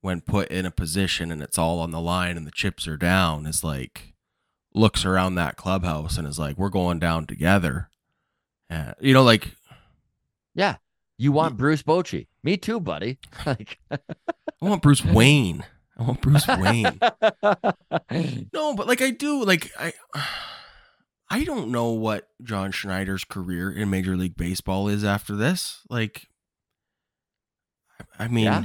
[0.00, 2.96] when put in a position and it's all on the line and the chips are
[2.96, 4.14] down, is like
[4.74, 7.88] looks around that clubhouse and is like, "We're going down together."
[8.70, 9.54] Uh, you know, like
[10.54, 10.76] Yeah.
[11.20, 12.28] You want Bruce Bochy.
[12.44, 13.18] Me too, buddy.
[13.46, 13.98] Like I
[14.60, 15.64] want Bruce Wayne.
[15.98, 17.00] I want Bruce Wayne.
[18.52, 19.92] No, but like I do, like I,
[21.30, 25.80] I don't know what John Schneider's career in Major League Baseball is after this.
[25.90, 26.26] Like,
[28.00, 28.64] I- I mean, Yeah.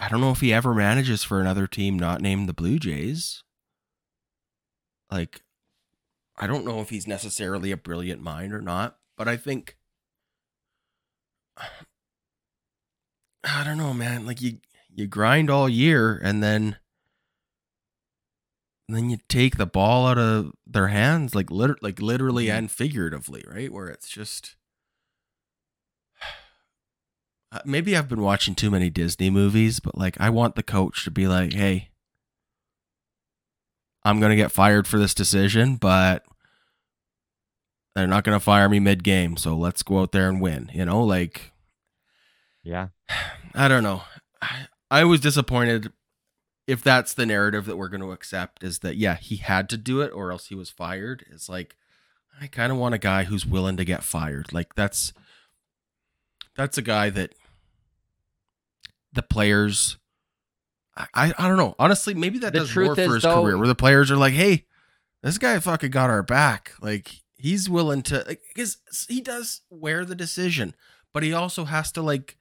[0.00, 3.42] I don't know if he ever manages for another team not named the Blue Jays.
[5.10, 5.42] Like,
[6.38, 9.76] I don't know if he's necessarily a brilliant mind or not, but I think
[13.44, 14.26] I don't know, man.
[14.26, 14.58] Like you
[14.94, 16.76] you grind all year and then
[18.88, 22.58] and then you take the ball out of their hands like lit- like literally Mhm.
[22.58, 23.72] and figuratively, right?
[23.72, 24.56] Where it's just
[27.52, 31.04] Uh, maybe I've been watching too many Disney movies, but like I want the coach
[31.04, 31.88] to be like, "Hey,
[34.04, 36.24] I'm going to get fired for this decision, but
[37.94, 40.84] they're not going to fire me mid-game, so let's go out there and win." You
[40.84, 41.52] know, like
[42.62, 42.88] Yeah.
[43.54, 44.02] I don't know.
[44.40, 45.92] I, I was disappointed
[46.68, 49.76] if that's the narrative that we're going to accept is that yeah, he had to
[49.76, 51.24] do it or else he was fired.
[51.32, 51.74] It's like
[52.40, 54.52] I kind of want a guy who's willing to get fired.
[54.52, 55.12] Like that's
[56.56, 57.34] that's a guy that
[59.12, 59.96] the players
[61.14, 61.74] I I, don't know.
[61.78, 64.34] Honestly, maybe that The does more for his though- career where the players are like,
[64.34, 64.66] "Hey,
[65.22, 70.04] this guy fucking got our back." Like he's willing to like cuz he does wear
[70.04, 70.74] the decision,
[71.14, 72.36] but he also has to like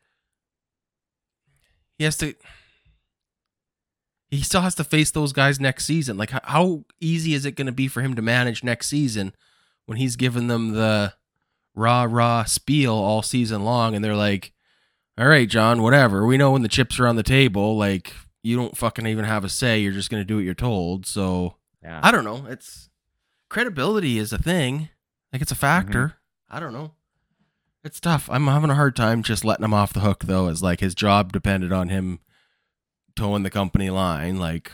[1.98, 2.34] he has to
[4.30, 6.18] he still has to face those guys next season.
[6.18, 9.34] Like how, how easy is it going to be for him to manage next season
[9.86, 11.14] when he's given them the
[11.76, 14.54] rah rah spiel all season long and they're like,
[15.20, 16.26] "All right, John, whatever.
[16.26, 19.44] We know when the chips are on the table, like you don't fucking even have
[19.44, 19.80] a say.
[19.80, 22.00] You're just going to do what you're told." So, Yeah.
[22.02, 22.46] I don't know.
[22.48, 22.90] It's
[23.50, 24.90] credibility is a thing.
[25.34, 26.00] Like it's a factor.
[26.08, 26.56] Mm-hmm.
[26.58, 26.94] I don't know.
[27.84, 28.30] It's tough.
[28.30, 30.96] I'm having a hard time just letting him off the hook though, as like his
[30.96, 32.20] job depended on him
[33.16, 34.38] toeing the company line.
[34.38, 34.72] Like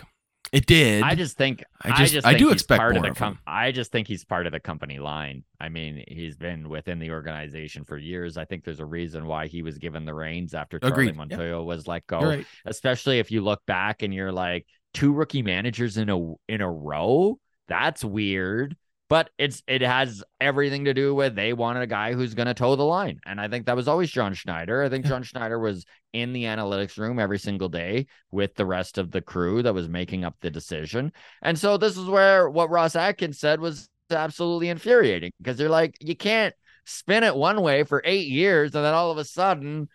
[0.52, 1.04] it did.
[1.04, 3.40] I just think I I just- just, I do expect part of the com-.
[3.48, 5.44] I just think he's part of the company line.
[5.60, 8.38] I mean, he's been within the organization for years.
[8.38, 11.30] I think there's a reason why he was given the reins after Charlie Agreed.
[11.32, 11.38] Yeah.
[11.38, 12.20] Montoyo was let go.
[12.22, 12.46] Right.
[12.66, 16.72] Especially if you look back and you're like two rookie managers in a in a
[16.72, 17.40] row.
[17.68, 18.78] That's weird.
[19.08, 22.56] But it's it has everything to do with they wanted a guy who's going to
[22.56, 24.82] toe the line, and I think that was always John Schneider.
[24.82, 28.98] I think John Schneider was in the analytics room every single day with the rest
[28.98, 31.12] of the crew that was making up the decision.
[31.42, 35.98] And so this is where what Ross Atkins said was absolutely infuriating because they're like,
[36.00, 39.90] you can't spin it one way for eight years and then all of a sudden,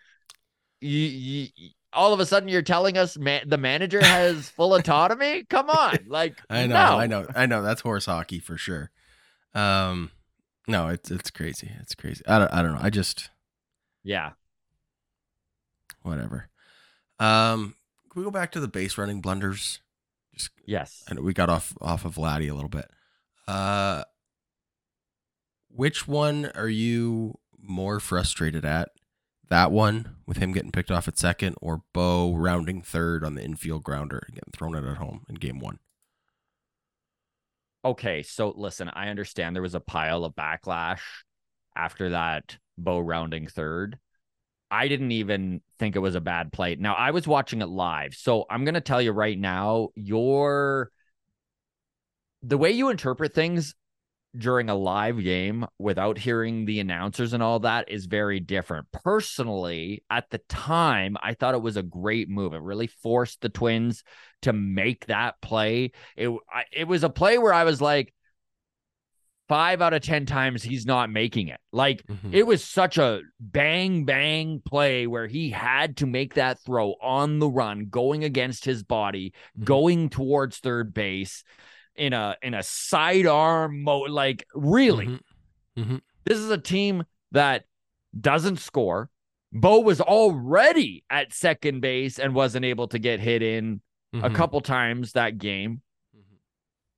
[0.79, 1.47] you, you
[1.93, 5.43] all of a sudden you're telling us man, the manager has full autonomy.
[5.45, 6.97] Come on, like I know, no.
[6.97, 7.61] I know, I know.
[7.61, 8.91] That's horse hockey for sure.
[9.53, 10.11] Um,
[10.67, 11.71] no, it's it's crazy.
[11.79, 12.23] It's crazy.
[12.27, 12.81] I don't, I don't know.
[12.81, 13.29] I just
[14.03, 14.31] Yeah,
[16.01, 16.49] whatever.
[17.19, 17.75] Um,
[18.09, 19.79] can we go back to the base running blunders?
[20.33, 21.03] Just yes.
[21.07, 22.89] And we got off off of Vladdy a little bit.
[23.47, 24.03] Uh,
[25.69, 28.89] which one are you more frustrated at?
[29.49, 33.43] That one with him getting picked off at second, or Bo rounding third on the
[33.43, 35.79] infield grounder and getting thrown out at home in game one?
[37.83, 41.01] Okay, so listen, I understand there was a pile of backlash
[41.75, 43.97] after that Bo rounding third.
[44.69, 46.75] I didn't even think it was a bad play.
[46.75, 48.13] Now, I was watching it live.
[48.13, 50.91] So I'm going to tell you right now, your
[52.43, 53.75] the way you interpret things
[54.37, 58.87] during a live game without hearing the announcers and all that is very different.
[58.91, 62.53] Personally, at the time, I thought it was a great move.
[62.53, 64.03] It really forced the Twins
[64.43, 65.91] to make that play.
[66.15, 68.13] It I, it was a play where I was like,
[69.49, 71.59] five out of ten times he's not making it.
[71.73, 72.33] Like Mhm.
[72.33, 77.39] it was such a bang bang play where he had to make that throw on
[77.39, 79.65] the run, going against his body, Mhm.
[79.65, 81.43] going towards third base
[82.01, 84.09] in a in a sidearm mode.
[84.09, 85.19] Like really,
[85.77, 86.01] Mhm.
[86.25, 87.65] this is a team that
[88.19, 89.11] doesn't score.
[89.53, 93.81] Bo was already at second base and wasn't able to get hit in
[94.13, 94.35] a Mhm.
[94.35, 95.83] couple times that game.
[96.17, 96.37] Mhm.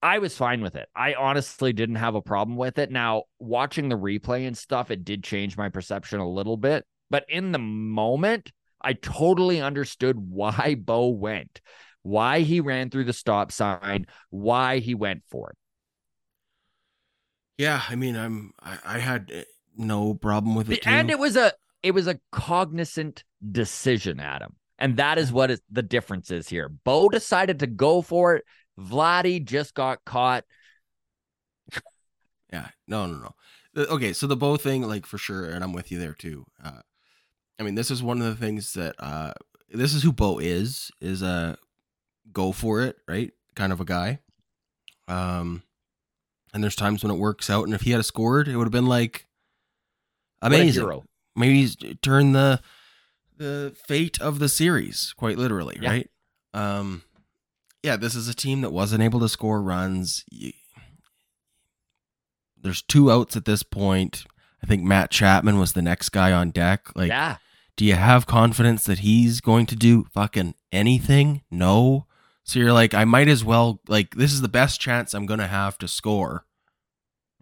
[0.02, 0.88] I was fine with it.
[0.96, 2.90] I honestly didn't have a problem with it.
[2.90, 6.86] Now, watching the replay and stuff, it did change my perception a little bit.
[7.10, 11.60] But in the moment, I totally understood why Bo went,
[12.04, 15.58] why he ran through the stop sign, why he went for it.
[17.58, 19.42] Yeah, I mean, I'm I, I had uh,
[19.76, 20.84] no problem with it.
[20.84, 20.90] Too.
[20.90, 24.56] And it was a it was a cognizant decision, Adam.
[24.80, 26.68] And that is what is the difference is here.
[26.68, 28.46] Bo decided to go for it.
[28.78, 30.44] Vladdy just got caught.
[32.52, 33.18] Yeah, no, no,
[33.76, 33.84] no.
[33.86, 36.46] Okay, so the Bo thing, like for sure, and I'm with you there too.
[36.64, 36.82] Uh,
[37.60, 39.34] I mean, this is one of the things that uh,
[39.70, 41.58] this is who Bo is is a
[42.32, 43.32] go for it, right?
[43.56, 44.20] Kind of a guy.
[45.08, 45.64] Um,
[46.54, 47.66] and there's times when it works out.
[47.66, 49.28] And if he had scored, it would have been like
[50.42, 51.02] amazing.
[51.36, 52.62] Maybe he's turned the
[53.38, 55.90] the fate of the series, quite literally, Yeah.
[55.90, 56.10] right?
[56.54, 57.04] Um,
[57.82, 60.24] yeah, this is a team that wasn't able to score runs.
[62.62, 64.24] There's two outs at this point.
[64.62, 66.96] I think Matt Chapman was the next guy on deck.
[66.96, 67.38] Like, yeah.
[67.76, 71.42] do you have confidence that he's going to do fucking anything?
[71.52, 72.06] No.
[72.44, 75.48] So you're like, I might as well like this is the best chance I'm gonna
[75.48, 76.46] have to score.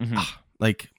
[0.00, 0.24] Mhm.
[0.58, 0.90] Like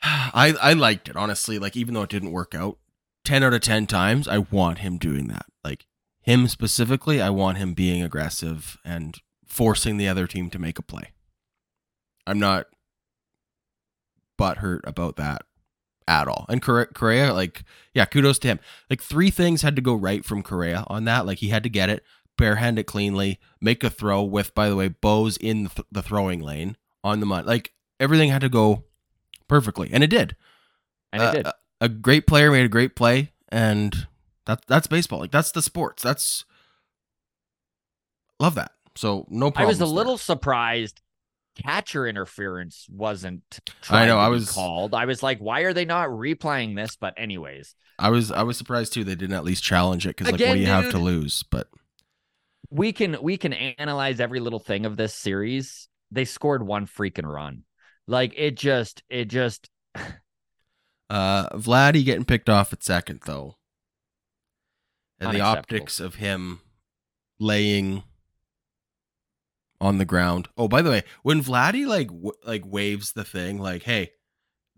[0.02, 1.58] I I liked it, honestly.
[1.58, 2.78] Like even though it didn't work out,
[3.24, 5.46] ten out of ten times, I want him doing that.
[5.64, 5.86] Like
[6.20, 10.82] him specifically, I want him being aggressive and forcing the other team to make a
[10.82, 11.10] play.
[12.26, 12.66] I'm not
[14.40, 15.42] butthurt about that
[16.08, 16.46] at all.
[16.48, 18.60] And Correa, like, yeah, kudos to him.
[18.90, 21.26] Like three things had to go right from Correa on that.
[21.26, 22.04] Like he had to get it,
[22.38, 26.02] barehand it cleanly, make a throw with, by the way, Bo's in the, th- the
[26.02, 27.46] throwing lane on the mud.
[27.46, 28.84] Like everything had to go
[29.48, 30.36] perfectly, and it did.
[31.12, 31.46] And Uh, it did.
[31.46, 34.06] A, a great player made a great play, and
[34.46, 35.20] that that's baseball.
[35.20, 36.02] Like that's the sports.
[36.02, 36.44] That's
[38.40, 38.72] love that.
[38.96, 39.66] So no problem.
[39.66, 41.00] I was a little surprised
[41.56, 43.42] catcher interference wasn't
[43.90, 44.94] I know, I was- called.
[44.94, 46.96] I was like, why are they not replaying this?
[46.96, 49.04] But anyways, I was I was surprised too.
[49.04, 51.44] They didn't at least challenge it because like, what do you have to lose?
[51.50, 51.68] But
[52.70, 55.88] we can we can analyze every little thing of this series.
[56.10, 57.64] They scored one freaking run.
[58.06, 59.70] Like it just it just
[61.10, 63.58] Uh, Vladdy getting picked off at second though,
[65.20, 66.60] and the optics of him
[67.38, 68.02] laying
[69.82, 70.48] on the ground.
[70.56, 74.12] Oh, by the way, when Vladdy like w- like waves the thing, like, "Hey,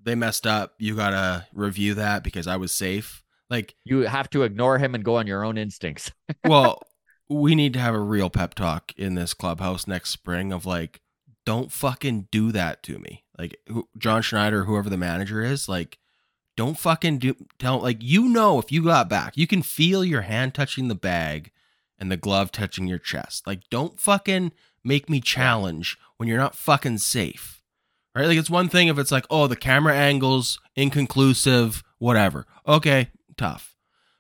[0.03, 0.75] they messed up.
[0.79, 5.05] You gotta review that because I was safe." Like, you have to ignore him and
[5.05, 6.11] go on your own instincts.
[6.45, 6.83] well,
[7.29, 11.03] we need to have a real pep talk in this clubhouse next spring of like,
[11.45, 13.25] don't fucking do that to me.
[13.39, 15.99] Like who, John Schneider, whoever the manager is, like,
[16.57, 20.23] don't fucking do tell like you know if you got back, you can feel your
[20.23, 21.51] hand touching the bag
[21.99, 23.47] and the glove touching your chest.
[23.47, 24.53] Like, don't fucking
[24.85, 27.63] make me challenge when you're not fucking safe.
[28.15, 28.27] Right?
[28.27, 32.47] Like it's one thing if it's like, oh, the camera angles inconclusive, whatever.
[32.67, 33.75] Okay, tough.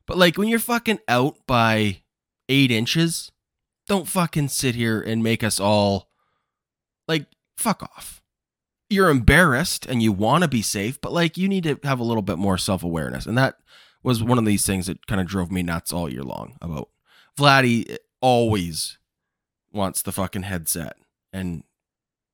[0.06, 2.02] But like when you're fucking out by
[2.48, 3.30] eight inches,
[3.86, 6.08] don't fucking sit here and make us all
[7.06, 8.22] like fuck off.
[8.90, 12.04] You're embarrassed and you want to be safe, but like you need to have a
[12.04, 13.26] little bit more self awareness.
[13.26, 13.56] And that
[14.02, 16.90] was one of these things that kind of drove me nuts all year long about
[17.38, 18.98] Vladdy eh, always
[19.74, 20.96] wants the fucking headset
[21.32, 21.64] and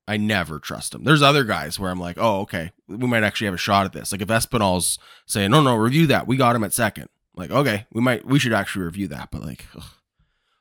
[0.07, 1.05] I never trust him.
[1.05, 3.93] There's other guys where I'm like, oh, okay, we might actually have a shot at
[3.93, 4.13] this.
[4.13, 6.27] Like if Espinal's saying, no, no, review that.
[6.27, 7.09] We got him at second.
[7.37, 9.29] Like, okay, we might, we should actually review that.
[9.31, 9.85] But like, ugh.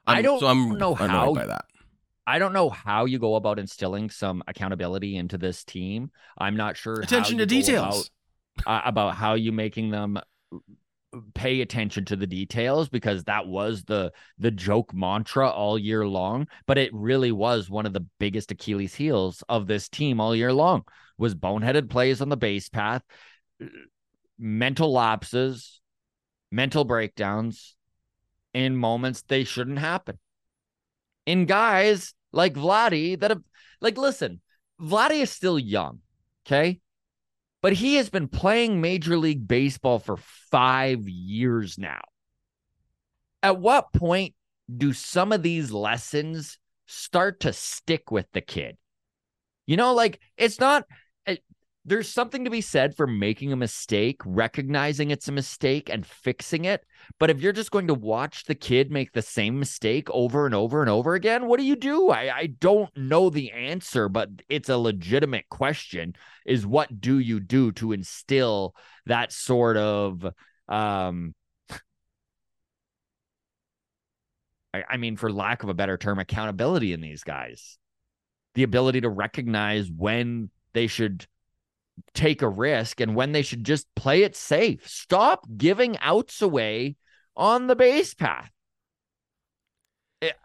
[0.05, 1.65] I I'm- don't so I'm know how- by that.
[2.27, 6.11] I don't know how you go about instilling some accountability into this team.
[6.37, 8.11] I'm not sure Attention to details.
[8.63, 10.19] about, uh, about how you making them
[11.33, 16.47] pay attention to the details because that was the the joke mantra all year long
[16.67, 20.53] but it really was one of the biggest achilles heels of this team all year
[20.53, 20.83] long
[21.17, 23.01] was boneheaded plays on the base path
[24.37, 25.81] mental lapses
[26.51, 27.75] mental breakdowns
[28.53, 30.19] in moments they shouldn't happen
[31.29, 33.43] in guys like Vladdy that have
[33.81, 34.41] like listen,
[34.81, 35.99] Vladdy is still young,
[36.45, 36.79] okay?
[37.61, 40.17] But he has been playing Major League Baseball for
[40.51, 42.01] 5 years now.
[43.43, 44.33] At what point
[44.75, 46.57] do some of these lessons
[46.87, 48.77] start to stick with the kid?
[49.65, 50.85] You know, like it's not
[51.89, 56.65] there's something to be said for making a mistake, recognizing it's a mistake and fixing
[56.65, 56.85] it.
[57.19, 60.53] But if you're just going to watch the kid make the same mistake over and
[60.53, 62.09] over and over again, what do you do?
[62.09, 66.13] I, I don't know the answer, but it's a legitimate question.
[66.45, 68.75] Is what do you do to instill
[69.07, 70.25] that sort of
[70.67, 71.33] um
[74.71, 77.79] I, I mean, for lack of a better term, accountability in these guys.
[78.53, 81.25] The ability to recognize when they should
[82.13, 84.87] take a risk and when they should just play it safe.
[84.87, 86.95] Stop giving outs away
[87.35, 88.51] on the base path.
[90.21, 90.37] It-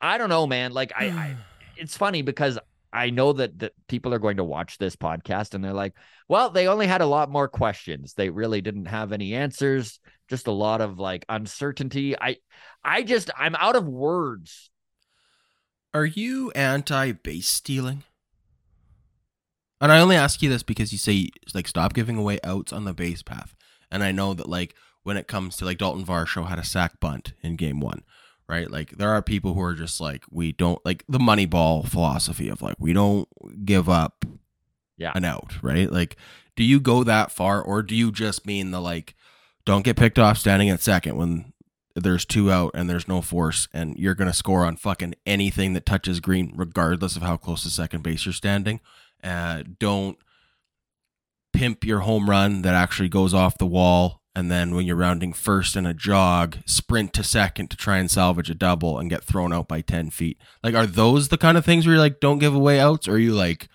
[0.00, 0.72] I don't know, man.
[0.72, 1.36] Like I, I
[1.76, 2.58] it's funny because
[2.92, 5.94] I know that that people are going to watch this podcast and they're like,
[6.28, 8.14] well, they only had a lot more questions.
[8.14, 9.98] They really didn't have any answers,
[10.28, 12.18] just a lot of like uncertainty.
[12.18, 12.36] I
[12.84, 14.70] I just I'm out of words.
[15.94, 18.04] Are you anti base stealing?
[19.82, 22.84] And I only ask you this because you say like stop giving away outs on
[22.84, 23.54] the base path.
[23.90, 27.00] And I know that like when it comes to like Dalton Varsho had a sack
[27.00, 28.02] bunt in game one,
[28.48, 28.70] right?
[28.70, 32.48] Like there are people who are just like we don't like the money ball philosophy
[32.48, 33.28] of like we don't
[33.66, 34.24] give up
[34.96, 35.12] Yeah.
[35.14, 35.90] an out, right?
[35.90, 36.16] Like
[36.54, 39.14] do you go that far or do you just mean the like
[39.64, 41.52] don't get picked off standing at second when
[41.94, 45.74] there's two out and there's no force and you're going to score on fucking anything
[45.74, 48.80] that touches green regardless of how close to second base you're standing.
[49.22, 50.18] Uh don't
[51.52, 55.32] pimp your home run that actually goes off the wall and then when you're rounding
[55.32, 59.24] first in a jog, sprint to second to try and salvage a double and get
[59.24, 60.38] thrown out by 10 feet.
[60.62, 63.06] Like, are those the kind of things where you're like, don't give away outs?
[63.06, 63.68] Or are you like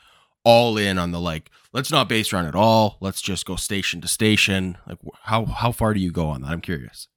[0.44, 2.98] all in on the like, let's not base run at all.
[3.02, 4.78] Let's just go station to station.
[4.88, 6.50] Like, how, how far do you go on that?
[6.50, 7.08] I'm curious.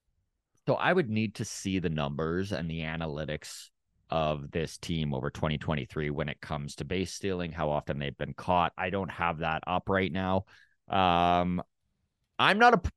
[0.69, 3.71] So I would need to see the numbers and the analytics
[4.11, 8.35] of this team over 2023 when it comes to base stealing, how often they've been
[8.35, 8.73] caught.
[8.77, 10.45] I don't have that up right now.
[10.89, 11.63] Um,
[12.39, 12.91] I'm not a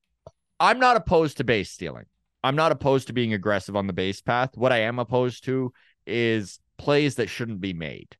[0.59, 2.05] I'm not opposed to base stealing.
[2.43, 4.51] I'm not opposed to being aggressive on the base path.
[4.55, 5.73] What I am opposed to
[6.05, 8.15] is plays that shouldn't be made.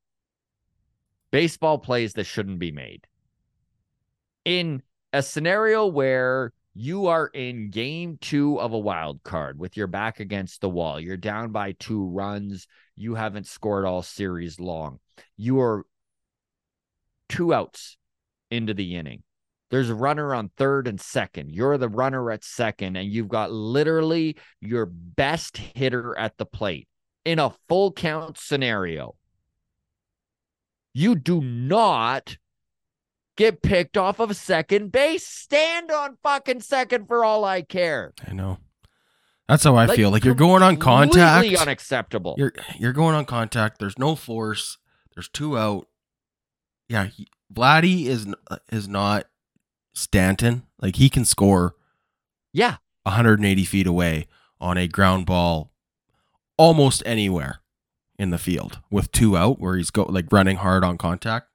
[1.31, 3.07] Baseball plays that shouldn't be made.
[4.45, 9.87] In a scenario where you are in game two of a wild card with your
[9.87, 14.99] back against the wall, you're down by two runs, you haven't scored all series long,
[15.37, 15.85] you are
[17.29, 17.97] two outs
[18.49, 19.23] into the inning.
[19.69, 21.51] There's a runner on third and second.
[21.51, 26.87] You're the runner at second, and you've got literally your best hitter at the plate
[27.25, 29.15] in a full count scenario.
[30.93, 32.37] You do not
[33.35, 35.25] get picked off of second base.
[35.25, 38.13] Stand on fucking second for all I care.
[38.27, 38.59] I know.
[39.47, 40.09] That's how I feel.
[40.09, 41.53] Like you're going on contact.
[41.55, 42.35] Unacceptable.
[42.37, 43.79] You're you're going on contact.
[43.79, 44.77] There's no force.
[45.15, 45.87] There's two out.
[46.87, 48.27] Yeah, he, Vladdy is
[48.71, 49.25] is not
[49.93, 50.63] Stanton.
[50.79, 51.75] Like he can score
[52.53, 52.77] yeah.
[53.03, 54.27] 180 feet away
[54.61, 55.71] on a ground ball
[56.55, 57.59] almost anywhere
[58.17, 61.47] in the field with two out where he's go like running hard on contact.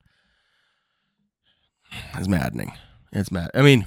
[2.15, 2.73] It's maddening.
[3.13, 3.51] It's mad.
[3.55, 3.87] I mean,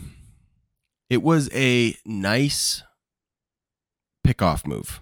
[1.10, 2.84] it was a nice
[4.24, 5.00] pickoff move.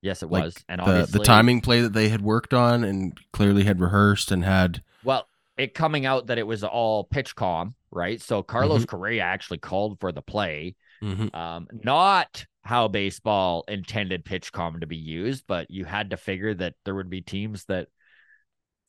[0.00, 0.64] Yes, it Like was.
[0.68, 4.30] And the obviously the timing play that they had worked on and clearly had rehearsed
[4.32, 8.20] and had Well, it coming out that it was all PitchCom, right?
[8.20, 8.84] So Carlos Mm-hmm.
[8.84, 10.76] Correa actually called for the play.
[11.02, 11.30] Mhm.
[11.34, 16.74] Um, not how baseball intended PitchCom to be used, but you had to figure that
[16.84, 17.88] there would be teams that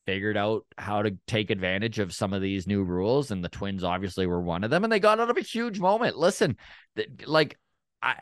[0.06, 3.84] figured out how to take advantage of some of these new rules, and the Twins
[3.84, 6.18] obviously were one of them, and they got out of a huge moment.
[6.18, 6.58] Listen,
[6.96, 7.58] th- like
[8.02, 8.16] I,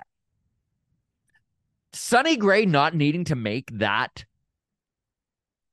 [1.93, 4.25] Sonny Gray not needing to make that,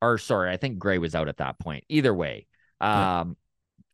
[0.01, 1.83] or sorry, I think Gray was out at that point.
[1.89, 2.47] Either way,
[2.81, 3.37] um,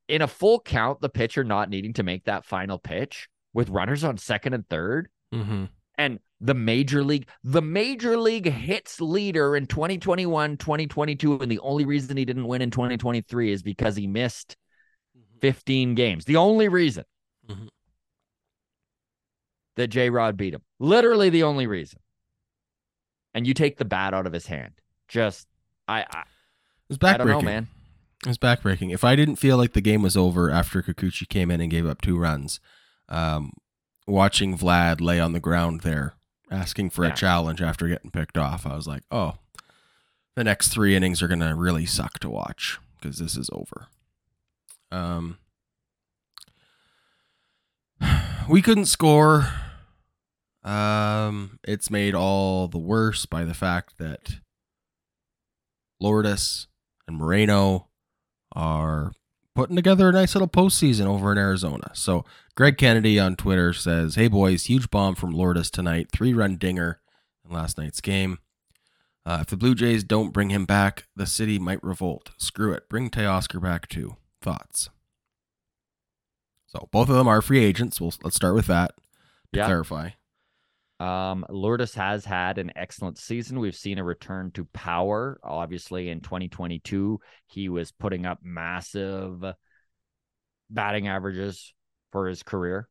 [0.07, 4.03] in a full count, the pitcher not needing to make that final pitch with runners
[4.03, 5.65] on second and third, mm-hmm.
[5.97, 11.85] And the major league, the major league hits leader in 2021, 2022, and the only
[11.85, 14.57] reason he didn't win in 2023 is because he missed
[15.41, 16.25] 15 games.
[16.25, 17.05] The only reason
[17.49, 17.69] Mhm.
[19.75, 21.99] that J Rod beat him, literally the only reason.
[23.33, 24.73] And you take the bat out of his hand.
[25.07, 25.47] Just,
[25.87, 26.25] I, I, It
[26.89, 27.43] was I don't know, backbreaking.
[27.43, 27.67] man.
[28.25, 28.93] It was backbreaking.
[28.93, 31.85] If I didn't feel like the game was over after Kikuchi came in and gave
[31.85, 32.59] up two runs,
[33.09, 33.51] um,
[34.07, 36.13] watching Vlad lay on the ground there
[36.51, 37.11] asking for Yeah.
[37.13, 39.35] a challenge after getting picked off, I was like, oh,
[40.35, 43.87] the next three innings are gonna really suck to watch because this is over.
[44.91, 45.37] Um,
[48.49, 49.49] we couldn't score.
[50.63, 54.37] Um, it's made all the worse by the fact that
[55.99, 56.67] Lourdes
[57.07, 57.87] and Moreno
[58.55, 59.11] are
[59.55, 61.89] putting together a nice little postseason over in Arizona.
[61.93, 62.25] So
[62.55, 66.99] Greg Kennedy on Twitter says, "Hey boys, huge bomb from Lourdes tonight, three run dinger
[67.47, 68.39] in last night's game.
[69.25, 72.31] Uh, if the Blue Jays don't bring him back, the city might revolt.
[72.37, 74.17] Screw it, bring Teoscar back too.
[74.41, 74.89] Thoughts?"
[76.67, 77.99] So both of them are free agents.
[78.01, 78.91] We'll let's start with that
[79.53, 79.65] to Yeah.
[79.67, 80.09] clarify.
[80.99, 83.59] Um, Lourdes has had an excellent season.
[83.59, 85.39] We've seen a return to power.
[85.43, 89.43] Obviously, in 2022, he was putting up massive
[90.69, 91.73] batting averages
[92.11, 92.87] for his career.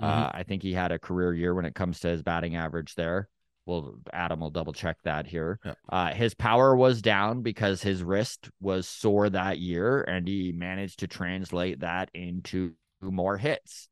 [0.00, 2.94] Uh, I think he had a career year when it comes to his batting average
[2.94, 3.28] there.
[3.66, 5.58] Well, Adam will double check that here.
[5.64, 5.74] Yeah.
[5.88, 11.00] Uh, his power was down because his wrist was sore that year, and he managed
[11.00, 13.88] to translate that into more hits.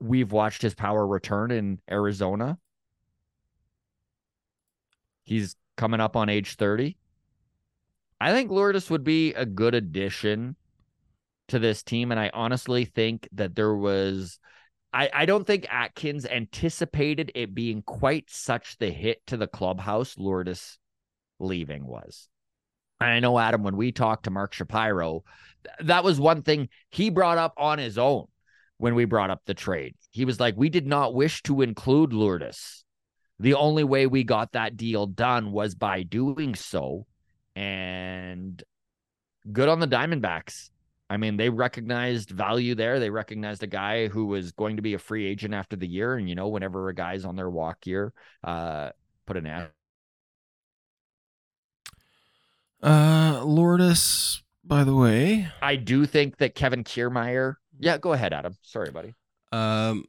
[0.00, 2.58] We've watched his power return in Arizona.
[5.24, 6.96] He's coming up on age 30.
[8.20, 10.56] I think Lourdes would be a good addition
[11.48, 12.10] to this team.
[12.10, 14.38] And I honestly think that there was
[14.92, 20.18] I, I don't think Atkins anticipated it being quite such the hit to the clubhouse
[20.18, 20.78] Lourdes
[21.38, 22.28] leaving was.
[23.00, 25.22] And I know, Adam, when we talked to Mark Shapiro,
[25.80, 28.26] that was one thing he brought up on his own
[28.80, 29.94] when we brought up the trade.
[30.10, 32.84] He was like, We did not wish to include Lourdes.
[33.38, 37.06] The only way we got that deal done was by doing so.
[37.54, 38.62] And
[39.52, 40.70] good on the Diamondbacks.
[41.10, 43.00] I mean, they recognized value there.
[43.00, 46.16] They recognized a guy who was going to be a free agent after the year.
[46.16, 48.12] And, you know, whenever a guy's on their walk year,
[48.44, 48.90] uh,
[49.26, 49.70] put an ad.
[52.82, 55.48] Uh, Lourdes, by the way.
[55.60, 57.56] I do think that Kevin Kiermaier.
[57.80, 58.56] Yeah, go ahead, Adam.
[58.62, 59.14] Sorry, buddy.
[59.52, 60.04] Um,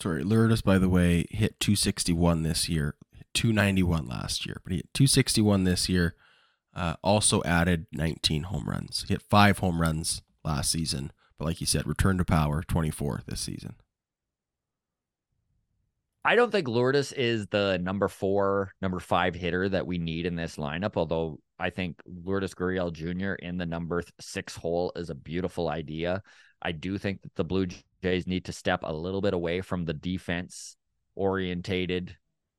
[0.00, 2.96] sorry, Lourdes, by the way, hit 261 this year,
[3.34, 6.14] 291 last year, but he hit 261 this year.
[6.74, 9.04] Uh, also added 19 home runs.
[9.08, 13.40] Hit five home runs last season, but like you said, return to power 24 this
[13.40, 13.74] season.
[16.24, 20.36] I don't think Lourdes is the number four, number five hitter that we need in
[20.36, 20.96] this lineup.
[20.96, 23.34] Although I think Lourdes Gurriel Jr.
[23.34, 26.22] in the number six hole is a beautiful idea.
[26.62, 27.66] I do think that the Blue
[28.02, 30.76] Jays need to step a little bit away from the defense
[31.14, 32.16] orientated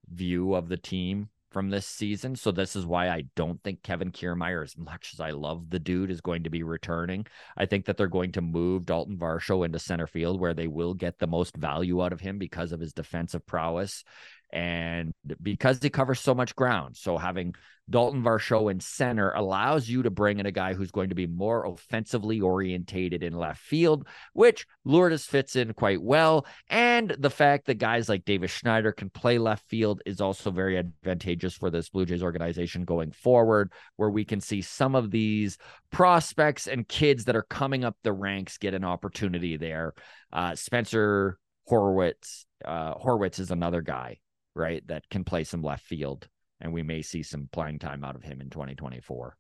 [0.08, 2.36] view of the team from this season.
[2.36, 5.80] So this is why I don't think Kevin Kiermaier, as much as I love the
[5.80, 7.26] dude, is going to be returning.
[7.58, 10.94] I think that they're going to move Dalton Varsho into center field where they will
[10.94, 14.04] get the most value out of him because of his defensive prowess
[14.52, 16.98] and because he covers so much ground.
[16.98, 17.56] So having
[17.90, 21.28] Dalton Varsho in center allows you to bring in a guy who's going to be
[21.28, 26.46] more offensively orientated in left field, which Lourdes fits in quite well.
[26.70, 30.78] And the fact that guys like Davis Schneider can play left field is also very
[30.78, 35.58] advantageous for this Blue Jays organization going forward, where we can see some of these
[35.92, 39.94] prospects and kids that are coming up the ranks get an opportunity there.
[40.32, 41.38] Uh, Spencer
[41.70, 42.96] Horwitz, uh,
[43.40, 44.20] is another guy
[44.56, 44.86] right?
[44.88, 46.28] That can play some left field,
[46.60, 49.36] and we may see some playing time out of him in 2024.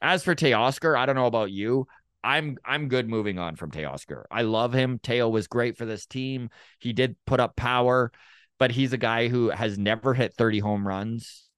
[0.00, 1.86] As for Teoscar, I don't know about you.
[2.24, 4.24] I'm I'm good moving on from Teoscar.
[4.30, 5.00] I love him.
[5.02, 6.50] Teo was great for this team.
[6.78, 8.12] He did put up power,
[8.58, 11.48] but he's a guy who has never hit 30 home runs.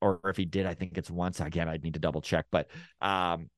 [0.00, 1.40] Or if he did, I think it's once.
[1.40, 2.46] Again, I'd need to double check.
[2.52, 2.68] But
[3.00, 3.50] um,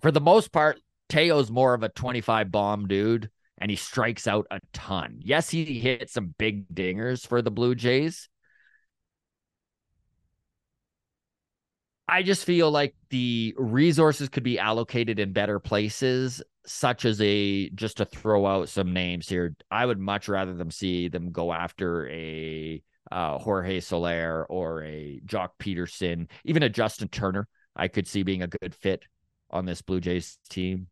[0.00, 3.30] for the most part, Teo's more of a 25 bomb dude
[3.60, 5.18] and he strikes out a ton.
[5.20, 8.28] Yes, he hit some big dingers for the Blue Jays.
[12.08, 17.68] I just feel like the resources could be allocated in better places, such as a
[17.70, 19.54] just to throw out some names here.
[19.70, 25.20] I would much rather them see them go after a uh, Jorge Soler or a
[25.26, 27.46] Joc Pederson, even a Justin Turner.
[27.76, 29.04] I could see being a good fit
[29.50, 30.88] on this Blue Jays team.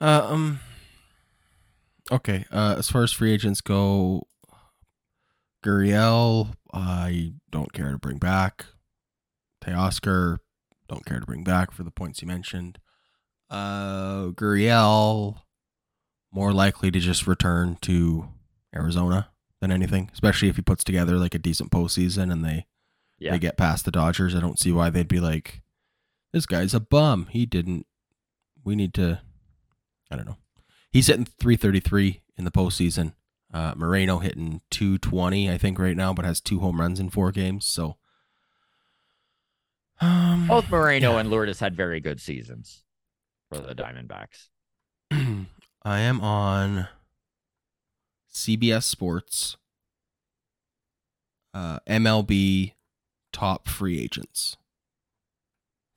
[0.00, 0.60] Uh, um.
[2.10, 2.44] Okay.
[2.50, 4.26] Uh, as far as free agents go,
[5.64, 8.66] Gurriel, I don't care to bring back.
[9.62, 10.38] Teoscar,
[10.88, 12.78] don't care to bring back for the points you mentioned.
[13.50, 15.40] Uh, Gurriel,
[16.32, 18.28] more likely to just return to
[18.74, 19.28] Arizona
[19.60, 22.66] than anything, especially if he puts together like a decent postseason and they
[23.18, 23.32] Yeah.
[23.32, 24.34] they get past the Dodgers.
[24.34, 25.62] I don't see why they'd be like,
[26.32, 27.26] this guy's a bum.
[27.30, 27.86] He didn't.
[28.64, 29.20] We need to.
[30.10, 30.36] I don't know.
[30.90, 33.12] He's hitting 333 in the postseason.
[33.52, 37.32] Uh, Moreno hitting 220, I think, right now, but has two home runs in four
[37.32, 37.66] games.
[37.66, 37.96] So,
[40.00, 42.84] um, Both Moreno and Lourdes had very good seasons
[43.50, 44.48] for the Diamondbacks.
[45.82, 46.88] I am on
[48.32, 49.56] CBS Sports,
[51.54, 52.72] uh, MLB
[53.32, 54.56] top free agents.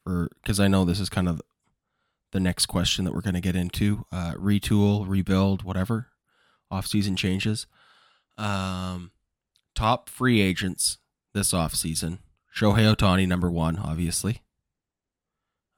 [0.03, 1.41] For because I know this is kind of
[2.31, 4.05] the next question that we're going to get into.
[4.11, 6.07] Uh, retool, rebuild, whatever,
[6.69, 7.67] off-season changes.
[8.37, 9.11] Um,
[9.75, 10.97] top free agents
[11.33, 12.19] this off-season.
[12.55, 14.41] Shohei Ohtani, number one, obviously.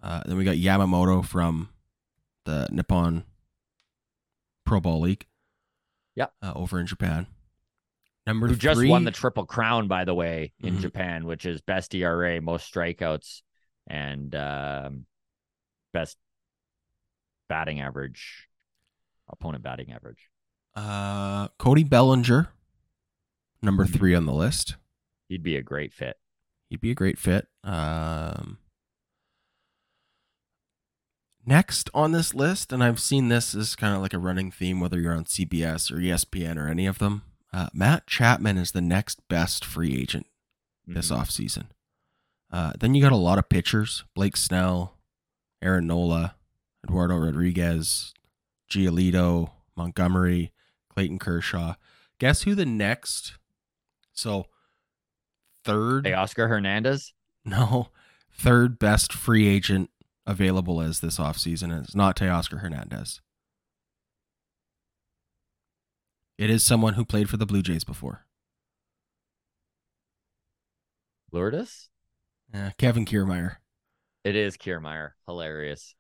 [0.01, 1.69] Uh, then we got Yamamoto from
[2.45, 3.23] the Nippon
[4.65, 5.25] Pro Bowl League.
[6.15, 6.33] Yep.
[6.41, 7.27] Uh, over in Japan.
[8.25, 10.81] Number Who just won the Triple Crown, by the way, in Mhm.
[10.81, 13.41] Japan, which is best ERA, most strikeouts,
[13.87, 15.05] and um,
[15.91, 16.17] best
[17.53, 18.47] batting average,
[19.29, 20.29] opponent batting average.
[20.75, 22.47] uh, Cody Bellinger,
[23.61, 23.93] number Mm-hmm.
[23.93, 24.75] three on the list.
[25.29, 26.17] He'd be a great fit.
[26.71, 27.47] He'd be a great fit.
[27.63, 28.57] Um,
[31.45, 34.79] next on this list, and I've seen this as kind of like a running theme,
[34.79, 37.21] whether you're on CBS or ESPN or any of them.
[37.53, 40.25] Uh, Matt Chapman is the next best free agent
[40.87, 41.17] this Mhm.
[41.19, 41.65] offseason.
[42.49, 44.97] Uh, then you got a lot of pitchers Blake Snell,
[45.61, 46.35] Aaron Nola,
[46.83, 48.13] Eduardo Rodriguez,
[48.69, 50.51] Giolito, Montgomery,
[50.89, 51.75] Clayton Kershaw.
[52.19, 53.37] Guess who the next?
[54.13, 54.47] So
[55.63, 57.13] third Hey, Oscar Hernandez.
[57.45, 57.89] no,
[58.31, 59.89] third best free agent
[60.25, 63.21] available is this offseason is not Teoscar Hernandez.
[66.37, 68.25] It is someone who played for the Blue Jays before.
[71.31, 71.89] Lourdes.
[72.53, 73.57] Yeah, Kevin Kiermaier.
[74.23, 75.11] It is Kiermaier.
[75.27, 75.95] Hilarious.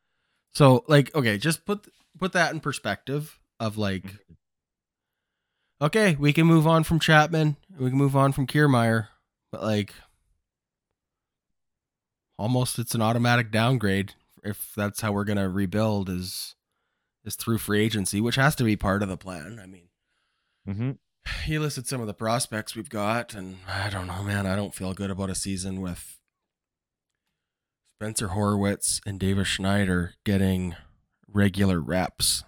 [0.55, 1.87] So like okay, just put
[2.19, 4.03] put that in perspective of like
[5.81, 9.07] okay, we can move on from Chapman, we can move on from Kiermaier,
[9.51, 9.93] but like
[12.37, 16.55] almost it's an automatic downgrade if that's how we're going to rebuild is
[17.25, 19.59] is through free agency, which has to be part of the plan.
[19.61, 19.87] I mean,
[20.67, 20.91] Mm-hmm.
[21.45, 24.45] he listed some of the prospects we've got, and I don't know, man.
[24.45, 26.17] I don't feel good about a season with
[28.03, 30.75] Spencer Horwitz and Davis Schneider getting
[31.25, 32.43] regular reps.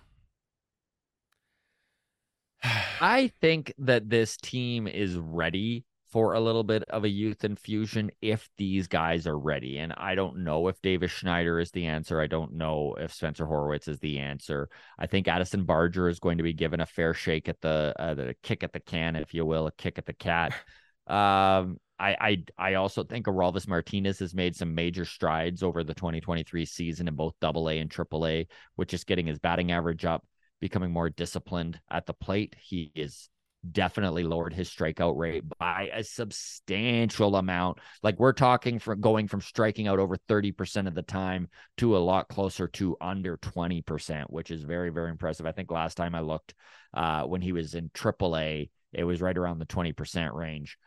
[2.99, 8.11] I think that this team is ready for a little bit of a youth infusion
[8.21, 9.77] if these guys are ready.
[9.77, 12.19] And I don't know if Davis Schneider is the answer.
[12.19, 14.67] I don't know if Spencer Horwitz is the answer.
[14.99, 18.13] I think Addison Barger is going to be given a fair shake at the uh,
[18.13, 20.53] the kick at the can, if you will, a kick at the cat.
[21.07, 25.93] Um, I, I I also think Orelvis Martinez has made some major strides over the
[25.93, 30.05] 2023 season in both Double A and Triple A, which is getting his batting average
[30.05, 30.25] up,
[30.59, 32.55] becoming more disciplined at the plate.
[32.59, 33.29] He is
[33.71, 37.79] definitely lowered his strikeout rate by a substantial amount.
[38.03, 41.99] Like we're talking from going from striking out over 30% of the time to a
[41.99, 45.45] lot closer to under 20%, which is very, very impressive.
[45.45, 46.53] I think last time I looked
[46.93, 50.77] uh, when he was in AAA, it was right around the 20% range.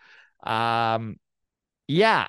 [0.43, 1.19] Um,
[1.87, 2.29] yeah,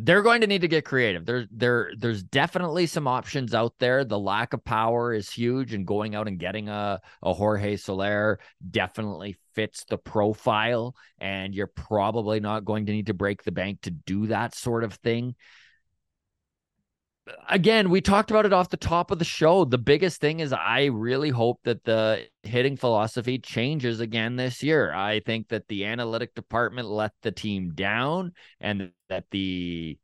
[0.00, 1.24] they're going to need to get creative.
[1.24, 4.04] There, there there's definitely some options out there.
[4.04, 8.40] The lack of power is huge, and going out and getting a a Jorge Soler
[8.70, 10.96] definitely fits the profile.
[11.18, 14.82] And you're probably not going to need to break the bank to do that sort
[14.82, 15.36] of thing.
[17.48, 19.64] Again, we talked about it off the top of the show.
[19.64, 24.92] The biggest thing is I really hope that the hitting philosophy changes again this year.
[24.92, 29.98] I think that the analytic department let the team down and that the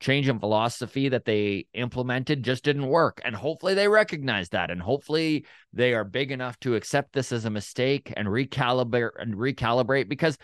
[0.00, 3.20] change in philosophy that they implemented just didn't work.
[3.24, 4.70] And hopefully they recognize that.
[4.70, 9.34] And hopefully they are big enough to accept this as a mistake and recalibrate and
[9.34, 10.38] recalibrate because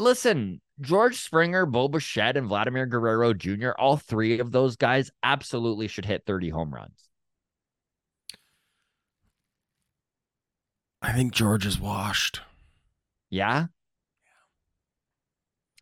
[0.00, 5.86] listen, George Springer, Bo Bichette, and Vladimir Guerrero Jr., all three of those guys absolutely
[5.86, 7.08] should hit 30 home runs.
[11.02, 12.40] I think George is washed.
[13.30, 13.66] Yeah.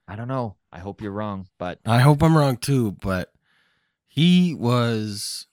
[0.07, 0.57] I don't know.
[0.73, 3.33] I hope you're wrong, but I hope I'm wrong too, but
[4.07, 5.47] he was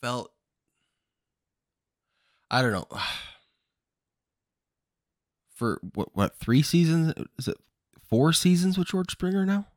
[0.00, 0.32] felt
[2.50, 2.86] I don't know.
[5.62, 7.56] For what what three seasons is it
[8.08, 9.68] four seasons with George Springer now?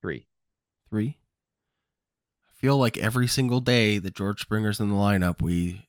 [0.00, 0.28] three.
[0.88, 1.18] Three.
[2.48, 5.88] I feel like every single day that George Springer's in the lineup, we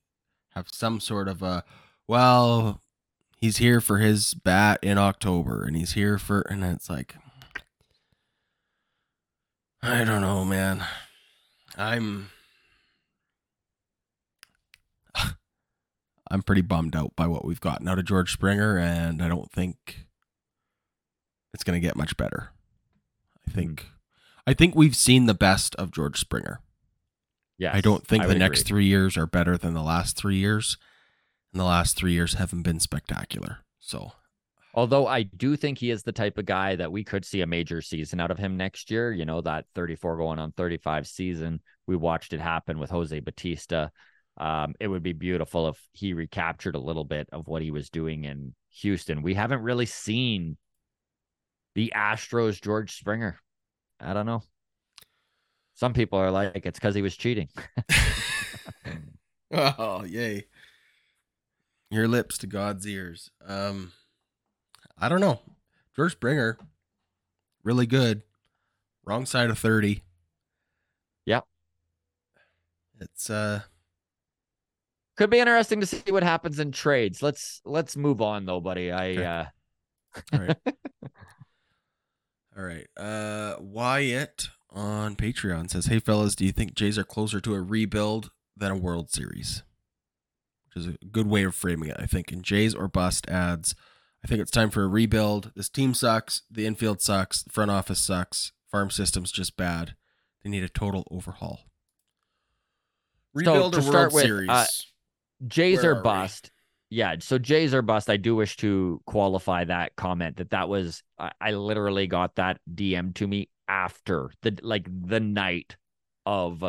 [0.55, 1.63] have some sort of a
[2.07, 2.81] well,
[3.39, 7.13] he's here for his bat in October and he's here for and it's like
[9.83, 10.83] I don't know, man.
[11.77, 12.31] I'm
[16.33, 19.51] I'm pretty bummed out by what we've gotten out of George Springer and I don't
[19.51, 20.07] think
[21.53, 22.49] it's going to get much better.
[23.47, 23.55] I hmm.
[23.55, 23.85] think
[24.47, 26.59] I think we've seen the best of George Springer.
[27.59, 27.71] Yeah.
[27.71, 28.81] I don't think the next agree.
[28.81, 30.77] 3 years are better than the last 3 years.
[31.53, 33.59] And the last 3 years haven't been spectacular.
[33.79, 34.13] So,
[34.73, 37.47] Although I do think he is the type of guy that we could see a
[37.47, 39.13] major season out of him next year.
[39.13, 41.61] You know, that 34 going on 35 season.
[41.85, 43.91] We watched it happen with Jose Bautista.
[44.37, 47.89] Um, it would be beautiful if he recaptured a little bit of what he was
[47.89, 49.21] doing in Houston.
[49.21, 50.57] We haven't really seen
[51.75, 53.37] the Astros George Springer.
[53.99, 54.43] I don't know.
[55.75, 57.49] Some people are like, it's because he was cheating.
[59.51, 60.45] oh, yay.
[61.89, 63.29] Your lips to God's ears.
[63.47, 63.91] Um
[64.97, 65.39] I don't know.
[65.95, 66.57] George Springer
[67.63, 68.23] really good.
[69.05, 70.01] Wrong side of 30.
[71.25, 71.45] Yep.
[72.99, 73.61] It's uh
[75.15, 77.21] Could be interesting to see what happens in trades.
[77.21, 78.91] Let's let's move on though, buddy.
[78.91, 79.25] I Okay.
[79.25, 79.45] uh
[80.33, 80.57] all right.
[82.57, 82.87] all right.
[82.97, 87.61] Uh Wyatt on Patreon says, "Hey fellas, do you think Jays are closer to a
[87.61, 89.63] rebuild than a World Series?"
[90.67, 92.31] Which is a good way of framing it, I think.
[92.31, 93.75] And Jays or bust adds,
[94.23, 95.51] "I think it's time for a rebuild.
[95.55, 99.95] This team sucks, the infield sucks, the front office sucks, farm system's just bad.
[100.43, 101.59] They need a total overhaul.
[103.35, 104.49] So, Rebuild a start World with, Series.
[104.49, 104.65] uh,
[105.47, 106.51] Jays Where are are bust.
[106.89, 108.09] Yeah, so Jays are bust.
[108.09, 112.59] I do wish to qualify that comment that that was I, I literally got that
[112.73, 115.75] DM to me after the like the night
[116.25, 116.63] of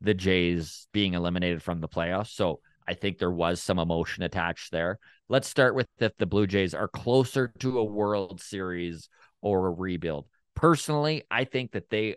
[0.00, 2.34] the Jays being eliminated from the playoffs.
[2.34, 4.98] So I think there was some emotion attached there.
[5.28, 9.10] Let's start with if the Blue Jays are closer to a World Series
[9.42, 10.26] or a rebuild.
[10.54, 12.16] Personally, I think that they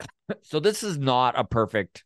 [0.42, 2.04] so this is not a perfect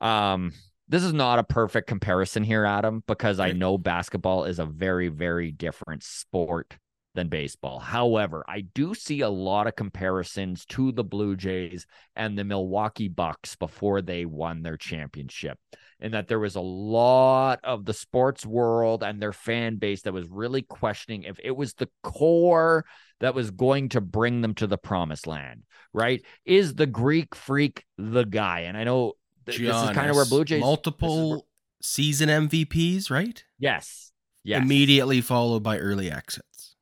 [0.00, 0.52] um
[0.88, 5.08] this is not a perfect comparison here Adam because I know basketball is a very
[5.08, 6.76] very different sport
[7.14, 7.78] than baseball.
[7.78, 13.08] However, I do see a lot of comparisons to the Blue Jays and the Milwaukee
[13.08, 15.58] Bucks before they won their championship.
[15.98, 20.12] And that there was a lot of the sports world and their fan base that
[20.12, 22.84] was really questioning if it was the core
[23.18, 26.24] that was going to bring them to the promised land, right?
[26.46, 28.60] Is the Greek freak the guy?
[28.60, 29.14] And I know
[29.50, 31.46] th- this is kind of where Blue Jays multiple
[31.82, 33.42] season MVPs, right?
[33.58, 34.12] Yes.
[34.44, 34.62] Yes.
[34.62, 36.76] Immediately followed by early exits.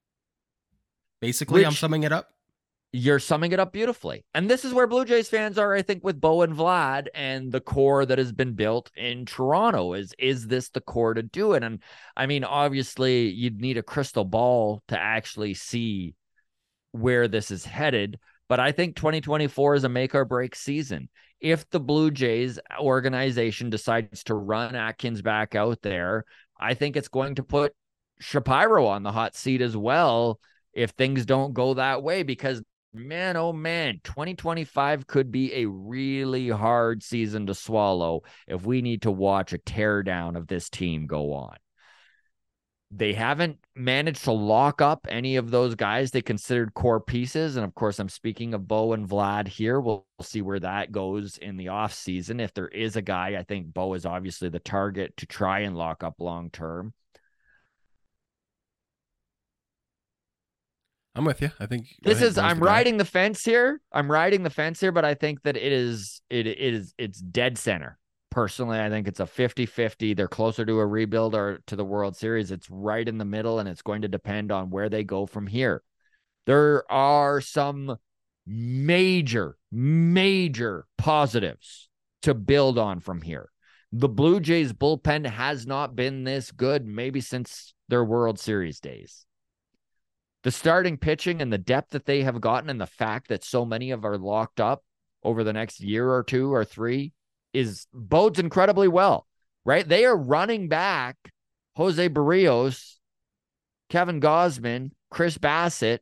[1.20, 2.30] Basically, I'm summing it up.
[2.92, 4.24] You're summing it up beautifully.
[4.32, 7.52] And this is where Blue Jays fans are, I think, with Bo and Vlad and
[7.52, 9.92] the core that has been built in Toronto.
[9.92, 11.62] Is is this the core to do it?
[11.62, 11.82] And
[12.16, 16.14] I mean, obviously, you'd need a crystal ball to actually see
[16.92, 18.18] where this is headed.
[18.48, 21.08] But I think 2024 is a make or break season.
[21.40, 26.24] If the Blue Jays organization decides to run Atkins back out there,
[26.58, 27.74] I think it's going to put
[28.20, 30.40] Shapiro on the hot seat as well
[30.72, 32.62] if things don't go that way because
[32.94, 39.02] man oh man 2025 could be a really hard season to swallow if we need
[39.02, 41.54] to watch a teardown of this team go on
[42.90, 47.56] they haven't managed to lock up any of those guys they considered core pieces.
[47.56, 49.80] And of course i'm speaking of bo and vlad here.
[49.80, 53.42] We'll, we'll see where that goes in the offseason if there is a guy i
[53.42, 56.94] think bo is obviously the target to try and lock up long term.
[61.14, 61.50] I'm with you.
[61.58, 62.72] I think this ahead, is i'm the guy.
[62.72, 63.80] riding the fence here.
[63.92, 67.20] I'm riding the fence here but i think that it is it, it is it's
[67.20, 67.97] dead center
[68.30, 72.16] personally i think it's a 50-50 they're closer to a rebuild or to the world
[72.16, 75.26] series it's right in the middle and it's going to depend on where they go
[75.26, 75.82] from here.
[76.46, 77.98] There are some
[78.46, 81.88] major major positives
[82.22, 83.50] to build on from here.
[83.92, 89.26] The blue jays bullpen has not been this good maybe since their world series days.
[90.44, 93.64] The starting pitching and the depth that they have gotten and the fact that so
[93.64, 94.82] many of are locked up
[95.22, 97.12] over the next year or two or three
[97.58, 99.26] is bodes incredibly well,
[99.64, 99.86] right?
[99.86, 101.16] They are running back
[101.76, 102.96] Jose Berrios,
[103.88, 106.00] Kevin Gausman, Chris Bassitt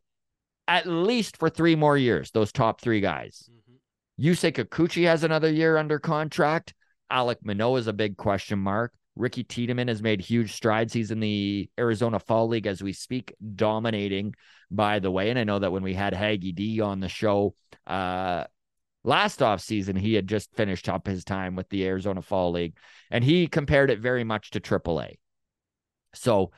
[0.69, 3.49] at least for three more years, those top three guys.
[4.21, 6.75] Yusei Kikuchi has another year under contract.
[7.13, 8.93] Alek Manoah is a big question mark.
[9.15, 10.93] Ricky Tiedemann has made huge strides.
[10.93, 14.35] He's in the Arizona Fall League as we speak, dominating,
[14.71, 15.31] by the way.
[15.31, 17.55] And I know that when we had Haggy D on the show
[17.87, 18.45] uh,
[19.07, 22.77] last offseason, he had just finished up his time with the Arizona Fall League,
[23.11, 25.15] and he compared it very much to AAA.
[26.13, 26.51] So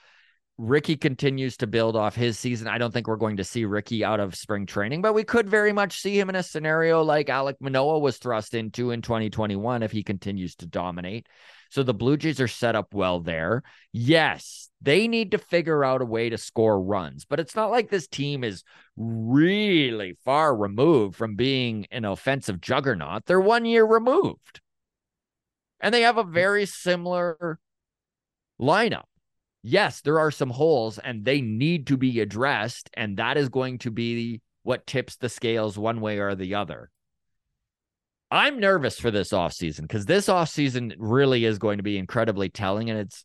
[0.57, 2.67] Ricky continues to build off his season.
[2.67, 5.49] I don't think we're going to see Ricky out of spring training, but we could
[5.49, 9.85] very much see him in a scenario like Alek Manoah was thrust into in 2021
[9.85, 11.29] if he continues to dominate.
[11.69, 13.63] So the Blue Jays are set up well there.
[13.93, 17.91] Yes, they need to figure out a way to score runs, but it's not like
[17.91, 18.65] this team is
[18.97, 23.27] really far removed from being an offensive juggernaut.
[23.27, 24.61] They're one year removed.
[25.81, 27.59] And they have a very similar
[28.61, 29.05] lineup
[29.63, 32.91] yes, there are some holes and they need to be addressed.
[32.95, 36.91] And that is going to be what tips the scales one way or the other.
[38.31, 42.91] I'm nervous for this offseason because this offseason really is going to be incredibly telling.
[42.91, 43.25] And it's,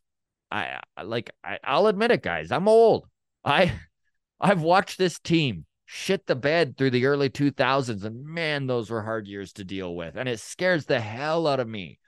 [0.51, 3.07] I like, I, I'll admit it, guys, I'm old.
[3.43, 3.73] I,
[4.39, 8.03] I've watched this team shit the bed through the early 2000s.
[8.03, 10.15] And man, those were hard years to deal with.
[10.15, 11.99] And it scares the hell out of me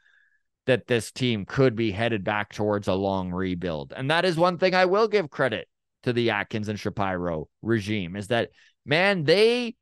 [0.65, 3.93] that this team could be headed back towards a long rebuild.
[3.95, 5.67] And that is one thing I will give credit
[6.03, 8.49] to the Atkins and Shapiro regime is that
[8.85, 9.75] man, they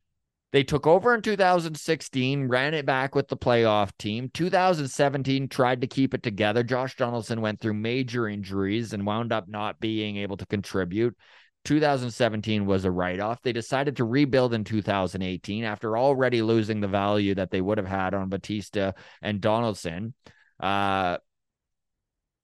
[0.53, 4.29] they took over in 2016, ran it back with the playoff team.
[4.35, 6.61] 2017 tried to keep it together.
[6.61, 11.17] Josh Donaldson went through major injuries and wound up not being able to contribute.
[11.65, 13.41] 2017 was a write off.
[13.41, 17.87] They decided to rebuild in 2018 after already losing the value that they would have
[17.87, 18.93] had on Bautista
[19.23, 20.13] and Donaldson.
[20.59, 21.17] Uh,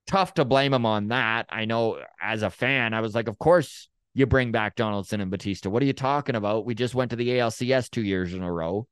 [0.07, 1.45] tough to blame him on that.
[1.49, 5.31] I know as a fan, I was like, of course you bring back Donaldson and
[5.31, 5.69] Bautista.
[5.69, 6.65] What are you talking about?
[6.65, 8.87] We just went to the ALCS two years in a row.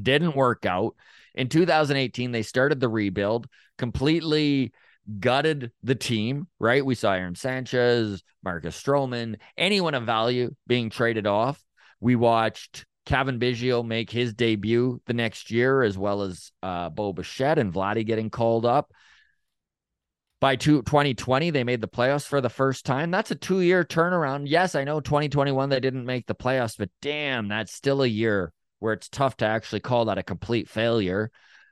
[0.00, 0.96] Didn't work out.
[1.34, 3.48] In 2018, they started the rebuild,
[3.78, 4.72] completely
[5.20, 6.84] gutted the team, right?
[6.84, 11.62] We saw Aaron Sanchez, Marcus Stroman, anyone of value being traded off.
[12.00, 17.12] We watched Cavan Biggio make his debut the next year, as well as uh, Bo
[17.12, 18.92] Bichette and Vladdy getting called up.
[20.44, 23.10] By two, 2020, they made the playoffs for the first time.
[23.10, 24.42] That's a two year turnaround.
[24.44, 28.52] Yes, I know 2021 they didn't make the playoffs, but damn, that's still a year
[28.78, 31.30] where it's tough to actually call that a complete failure.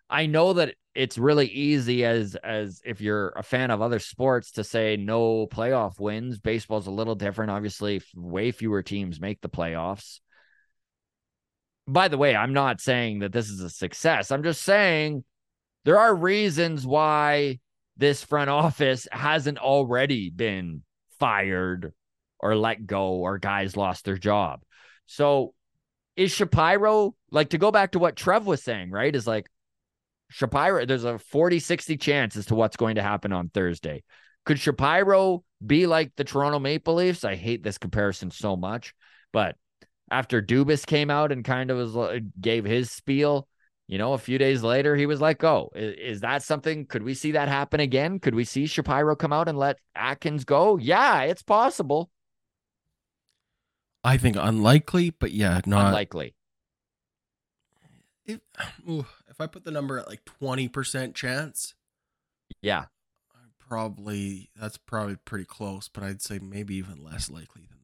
[0.08, 4.52] I know that it's really easy as as if you're a fan of other sports
[4.52, 6.38] to say no playoff wins.
[6.38, 7.50] Baseball's a little different.
[7.50, 10.20] Obviously, way fewer teams make the playoffs.
[11.86, 14.30] By the way, I'm not saying that this is a success.
[14.30, 15.24] I'm just saying
[15.84, 17.58] there are reasons why
[17.96, 20.82] this front office hasn't already been
[21.18, 21.92] fired
[22.38, 24.62] or let go or guys lost their job.
[25.06, 25.54] So
[26.16, 29.14] is Shapiro like to go back to what Trev was saying, right?
[29.14, 29.46] Is like
[30.30, 34.02] Shapiro, there's a 40 60 chance as to what's going to happen on Thursday.
[34.44, 37.24] Could Shapiro be like the Toronto Maple Leafs?
[37.24, 38.94] I hate this comparison so much,
[39.32, 39.56] but
[40.10, 43.46] after Dubas came out and kind of was uh, gave his spiel,
[43.92, 45.68] you know, a few days later he was let go.
[45.74, 46.86] Is, is, that something?
[46.86, 48.20] Could we see that happen again?
[48.20, 50.78] Could we see Shapiro come out and let Atkins go?
[50.78, 52.10] Yeah, it's possible.
[54.02, 56.34] I think unlikely, but yeah, not unlikely.
[58.24, 58.40] If
[58.88, 61.74] ooh, if I put the number at like twenty percent chance,
[62.62, 62.86] yeah,
[63.58, 65.88] probably that's probably pretty close.
[65.88, 67.78] But I'd say maybe even less likely than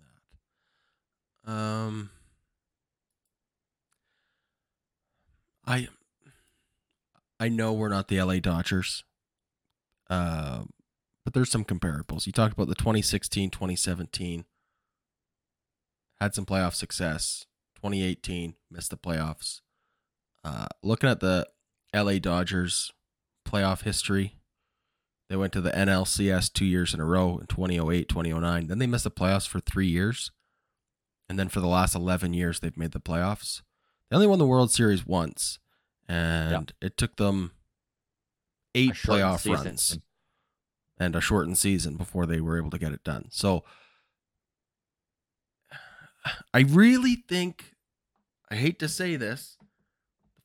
[1.45, 1.53] that.
[1.53, 2.11] Um,
[5.67, 5.89] I
[7.41, 9.05] I know we're not the LA Dodgers.
[10.11, 10.65] Uh,
[11.25, 12.27] but there's some comparables.
[12.27, 14.45] You talked about the 2016, 2017
[16.21, 17.47] had some playoff success.
[17.77, 19.61] 2018 missed the playoffs.
[20.45, 21.47] Uh, looking at the
[21.95, 22.93] LA Dodgers
[23.47, 24.37] playoff history,
[25.29, 28.67] they went to the NLCS two years in a row in 2008, 2009.
[28.67, 30.33] Then they missed the playoffs for three years.
[31.29, 33.61] And then for the last 11 years, they've made the playoffs.
[34.11, 35.59] They only won the World Series once.
[36.09, 37.53] And it took them
[38.75, 39.65] eight playoff season.
[39.65, 39.99] runs
[40.99, 43.27] and a shortened season before they were able to get it done.
[43.31, 43.65] So
[46.53, 47.75] I really think,
[48.51, 49.57] I hate to say this,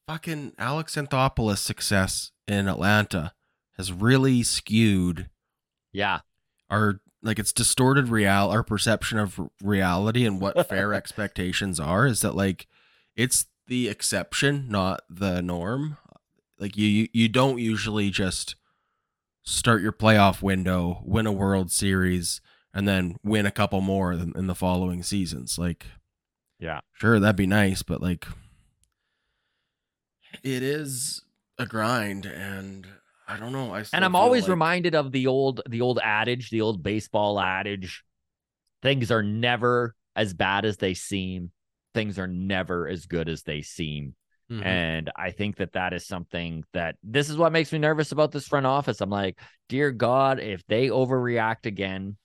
[0.07, 3.34] fucking Alex Anthopoulos' success in Atlanta
[3.78, 5.30] has really skewed.
[5.91, 6.20] Yeah.
[6.70, 12.20] Our like it's distorted real our perception of reality and what fair expectations are is
[12.20, 12.68] that like
[13.16, 15.97] it's the exception not the norm
[16.59, 18.55] like you you don't usually just
[19.41, 22.39] start your playoff window win a world series
[22.74, 25.57] and then win a couple more in, in the following seasons.
[25.57, 25.86] Like,
[26.59, 28.28] yeah, sure, that'd be nice, but like,
[30.43, 31.21] it is
[31.59, 32.88] a grind, and
[33.28, 33.74] I don't know.
[33.74, 34.51] I and I'm always like...
[34.51, 38.03] reminded of the old the old adage, the old baseball adage:
[38.82, 41.51] things are never as bad as they seem.
[41.94, 44.16] Things are never as good as they seem.
[44.52, 44.64] Mm-hmm.
[44.64, 48.32] And I think that that is something that this is what makes me nervous about
[48.32, 49.02] this front office.
[49.02, 49.39] I'm like,
[49.70, 52.18] dear God, if they overreact again,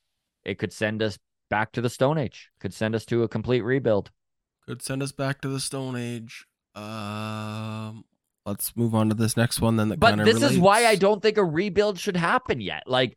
[0.44, 2.50] it could send us back to the Stone Age.
[2.60, 4.10] Could send us to a complete rebuild.
[4.66, 6.44] Could send us back to the Stone Age.
[6.74, 8.04] Um,
[8.44, 9.76] let's move on to this next one.
[9.76, 10.54] Then, but this relates.
[10.54, 12.82] is why I don't think a rebuild should happen yet.
[12.86, 13.16] Like,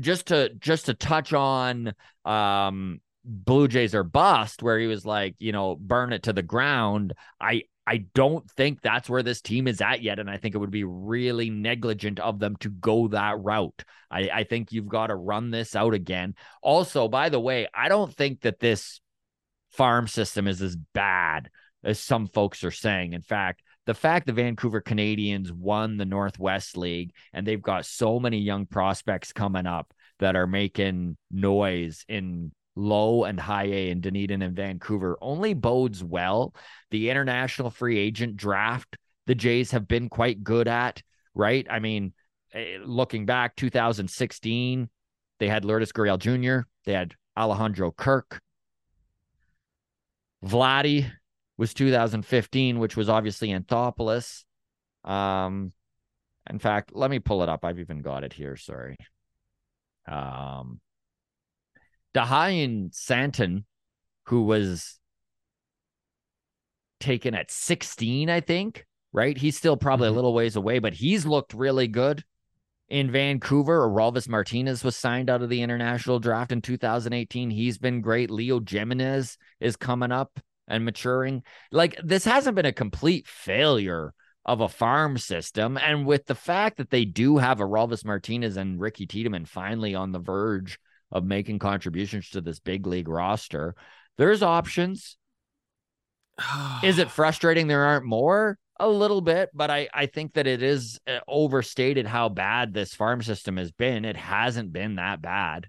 [0.00, 1.92] just to just to touch on
[2.24, 6.42] um Blue Jays are bust, where he was like, you know, burn it to the
[6.42, 7.12] ground.
[7.38, 10.18] I I don't think that's where this team is at yet.
[10.18, 13.82] And I think it would be really negligent of them to go that route.
[14.10, 16.34] I, I think you've got to run this out again.
[16.62, 19.00] Also, by the way, I don't think that this
[19.72, 21.50] farm system is as bad
[21.82, 23.14] as some folks are saying.
[23.14, 28.20] In fact, the fact the Vancouver Canadians won the Northwest League and they've got so
[28.20, 34.00] many young prospects coming up that are making noise in low and high A in
[34.00, 36.54] Dunedin and Vancouver only bodes well.
[36.90, 41.02] The international free agent draft, the Jays have been quite good at,
[41.34, 41.66] right?
[41.68, 42.14] I mean,
[42.54, 44.88] eh, looking back 2016,
[45.38, 48.40] they had Lourdes Gurriel Jr., they had Alejandro Kirk.
[50.44, 51.10] Vladdy
[51.56, 54.44] was 2015, which was obviously Anthopoulos.
[55.04, 55.72] Um,
[56.48, 57.64] in fact, let me pull it up.
[57.64, 58.56] I've even got it here.
[58.56, 58.96] Sorry.
[60.06, 60.80] Um,
[62.14, 63.60] Dahian Santos,
[64.24, 64.98] who was
[67.00, 69.36] taken at 16, I think, right?
[69.36, 70.14] He's still probably mm-hmm.
[70.14, 72.24] a little ways away, but he's looked really good.
[72.88, 73.84] in Vancouver.
[73.84, 77.50] Orelvis Martinez was signed out of the international draft in 2018.
[77.50, 78.30] He's been great.
[78.30, 81.42] Leo Jimenez is coming up and maturing.
[81.70, 85.76] Like this hasn't been a complete failure of a farm system.
[85.76, 90.12] And with the fact that they do have Orelvis Martinez and Ricky Tiedemann finally on
[90.12, 90.78] the verge
[91.10, 93.74] of making contributions to this big league roster,
[94.16, 95.16] there's options.
[96.82, 98.58] Is it frustrating there aren't more?
[98.80, 102.94] A little bit, but I, I think that it is uh, overstated how bad this
[102.94, 104.04] farm system has been.
[104.04, 105.66] It hasn't been that bad.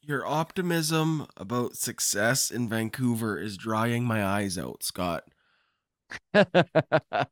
[0.00, 5.24] Your optimism about success in Vancouver is drying my eyes out, Scott.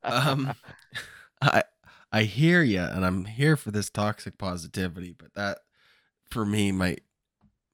[0.02, 0.52] um,
[1.40, 1.62] I
[2.12, 5.58] I hear you, and I'm here for this toxic positivity, but that
[6.30, 7.02] for me might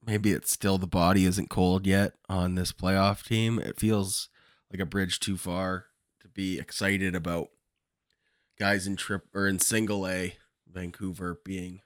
[0.05, 3.59] maybe it's still the body isn't cold yet on this playoff team.
[3.59, 4.29] It feels
[4.71, 5.85] like a bridge too far
[6.21, 7.49] to be excited about
[8.59, 10.35] guys in trip or in single A
[10.71, 11.81] Vancouver being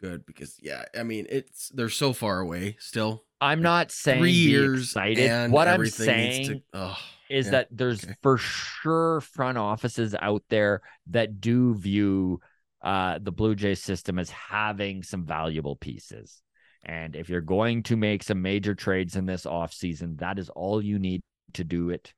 [0.00, 3.24] good because yeah, I mean it's they're so far away still.
[3.40, 5.50] I'm not saying Three be years excited.
[5.50, 8.14] What I'm saying to- ugh, is yeah, that there's okay.
[8.22, 12.40] for sure front offices out there that do view
[12.82, 16.42] uh, the Blue Jays system as having some valuable pieces.
[16.88, 20.82] And if you're going to make some major trades in this offseason, that is all
[20.82, 21.20] you need
[21.52, 22.14] to do it.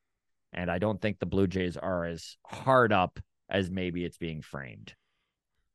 [0.52, 3.18] And I don't think the Blue Jays are as hard up
[3.48, 4.94] as maybe it's being framed.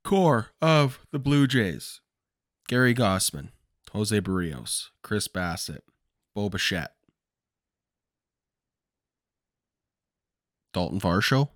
[0.06, 2.00] core of the Blue Jays:
[2.70, 3.50] Gary Gausman,
[3.92, 5.82] Jose Berrios, Chris Bassitt,
[6.34, 6.96] Bo Bichette,
[10.74, 11.50] Dalton Varsho,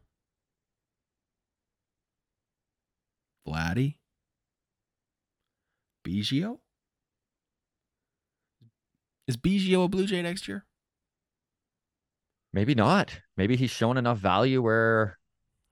[3.47, 3.95] Vladdy,
[6.05, 6.59] Biggio.
[9.29, 10.65] Is Biggio a Blue Jay next year?
[12.51, 13.19] Maybe not.
[13.37, 15.19] Maybe he's shown enough value where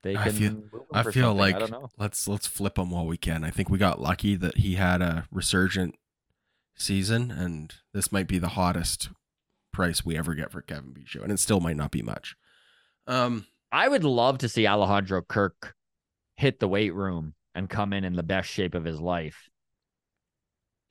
[0.04, 0.32] they I can.
[0.32, 3.42] feel- I feel like I let's let's flip him while we can.
[3.42, 5.96] I think we got lucky that he had a resurgent
[6.76, 9.08] season, and this might be the hottest
[9.72, 12.36] price we ever get for Cavan Biggio, and it still might not be much.
[13.08, 15.74] Um, I would love to see Alejandro Kirk
[16.36, 19.48] hit the weight room and come in in the best shape of his life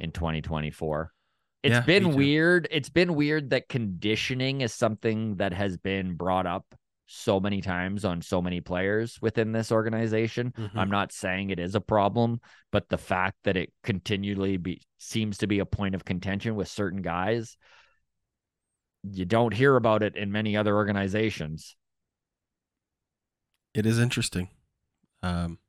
[0.02, 1.14] in 2024.
[1.68, 2.68] It's Yeah, been weird.
[2.72, 6.66] It's been weird that conditioning is something that has been brought up
[7.08, 10.52] so many times on so many players within this organization.
[10.52, 10.72] Mhm.
[10.76, 12.42] I'm not saying it is a problem,
[12.72, 16.68] but the fact that it continually be seems to be a point of contention with
[16.68, 17.58] certain guys,
[19.04, 21.76] you don't hear about it in many other organizations.
[23.74, 24.50] it is interesting.
[25.22, 25.60] Um,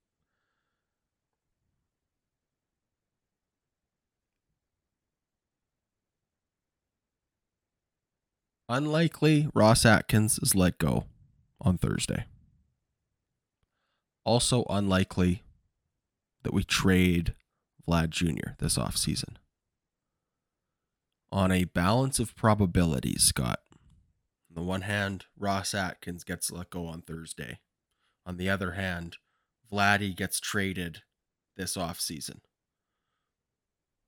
[8.68, 11.04] unlikely Ross Atkins is let go
[11.60, 12.26] on Thursday.
[14.24, 15.42] Also unlikely
[16.42, 17.34] that we trade
[17.86, 18.50] Vlad Jr.
[18.58, 19.36] this offseason.
[21.32, 23.60] On a balance of probabilities, Scott.
[24.50, 27.60] On the one hand, Ross Atkins gets let go on Thursday.
[28.24, 29.16] On the other hand,
[29.70, 31.02] Vladdy gets traded
[31.56, 32.40] this offseason.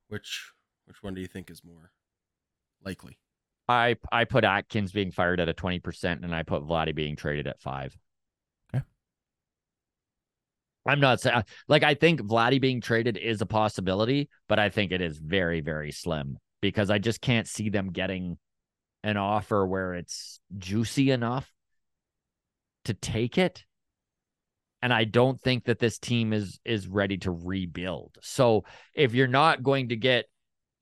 [0.08, 0.52] Which
[0.86, 1.92] which one do you think is more
[2.82, 3.18] likely?
[3.70, 7.46] I I put Atkins being fired at a 20% and I put Vladdy being traded
[7.46, 7.96] at 5.
[8.74, 8.84] Okay.
[10.86, 14.68] I'm not saying uh, like I think Vladdy being traded is a possibility, but I
[14.68, 18.38] think it is very very slim because I just can't see them getting
[19.02, 21.50] an offer where it's juicy enough
[22.84, 23.64] to take it.
[24.82, 28.16] And I don't think that this team is is ready to rebuild.
[28.22, 28.64] So
[28.94, 30.24] if you're not going to get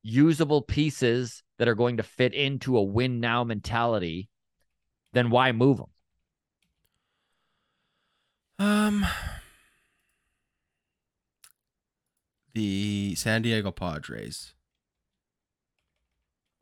[0.02, 4.28] usable pieces that are going to fit into a win now mentality,
[5.12, 5.90] then why move them?
[8.58, 9.06] Um
[12.54, 14.54] the San Diego Padres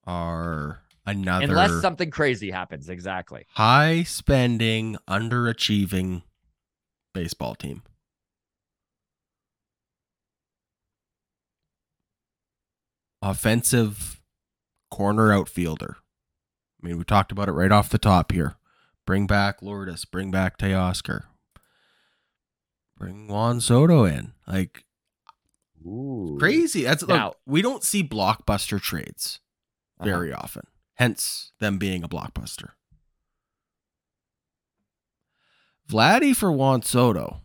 [0.05, 2.89] are another Unless something crazy happens.
[2.89, 3.47] Exactly.
[3.51, 6.23] high spending, underachieving
[7.15, 7.83] baseball team.
[13.31, 14.21] Offensive
[14.91, 15.97] corner outfielder.
[16.83, 18.55] I mean, we talked about it right off the top here.
[19.05, 21.25] Bring back Lourdes, bring back Teoscar.
[22.97, 24.33] Bring Juan Soto in.
[24.47, 24.85] Like
[25.85, 26.37] Ooh.
[26.39, 26.85] crazy.
[26.85, 29.41] That's look, Now- we don't see blockbuster trades
[29.99, 30.09] Uh-huh.
[30.09, 30.67] very often.
[30.95, 32.71] Hence them being a blockbuster.
[35.89, 37.43] Vladdy for Juan Soto.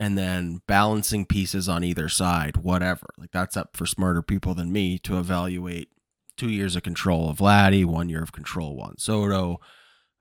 [0.00, 3.06] And then balancing pieces on either side, whatever.
[3.18, 5.90] Like that's up for smarter people than me to evaluate
[6.38, 9.60] two years of control of Vladdy, one year of control Juan Soto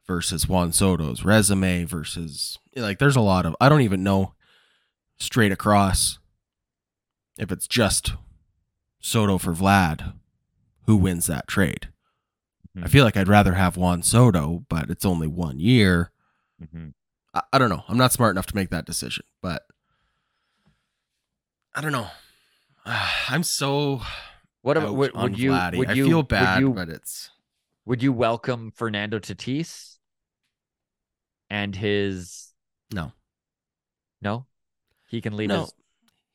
[0.06, 4.34] versus Juan Soto's resume versus like there's a lot of I don't even know
[5.18, 6.19] straight across,
[7.38, 8.14] if it's just
[8.99, 10.14] Soto for Vlad,
[10.88, 11.88] who wins that trade?
[12.76, 12.89] I Mhm.
[12.89, 16.11] feel like I'd rather have Juan Soto, but it's only one year.
[16.61, 16.93] Mhm.
[17.34, 17.84] I, I don't know.
[17.88, 19.64] I'm not smart enough to make that decision, but
[21.73, 22.07] I don't know.
[22.85, 24.01] I'm so
[24.61, 25.77] What about would, would you Vladdy.
[25.77, 27.30] would I you feel bad, would you, but it's
[27.85, 29.97] would you welcome Fernando Tatis
[31.49, 32.53] and his
[32.93, 33.14] no,
[34.22, 34.45] no?
[35.07, 35.61] He can leave no.
[35.61, 35.73] his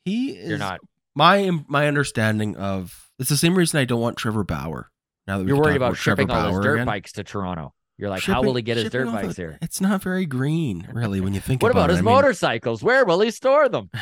[0.05, 0.81] He is you're not
[1.15, 4.91] my my understanding of it's the same reason I don't want Trevor Bauer.
[5.27, 6.87] Now that you're worried talk about shipping all Bauer dirt again.
[6.87, 7.75] bikes to Toronto.
[7.97, 9.59] You're like, how will he get his dirt bikes a- here?
[9.63, 11.93] It's not very green, really, when you think What about, about it.
[11.93, 12.83] his I mean, motorcycles?
[12.83, 13.91] Where will he store them?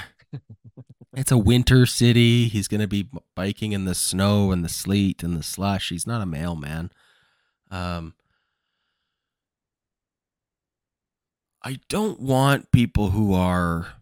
[1.17, 2.49] it's a winter city.
[2.49, 5.91] He's going to be biking in the snow and the sleet and the slush.
[5.91, 6.91] He's not a mailman.
[7.71, 8.15] Um,
[11.63, 13.95] I don't want people who are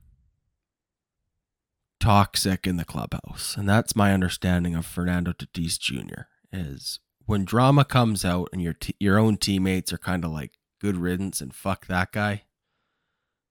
[1.99, 6.23] toxic in the clubhouse, and that's my understanding of Fernando Tatis Jr.
[6.53, 7.01] Is
[7.31, 10.97] when drama comes out and your t- your own teammates are kind of like good
[10.97, 12.43] riddance and fuck that guy.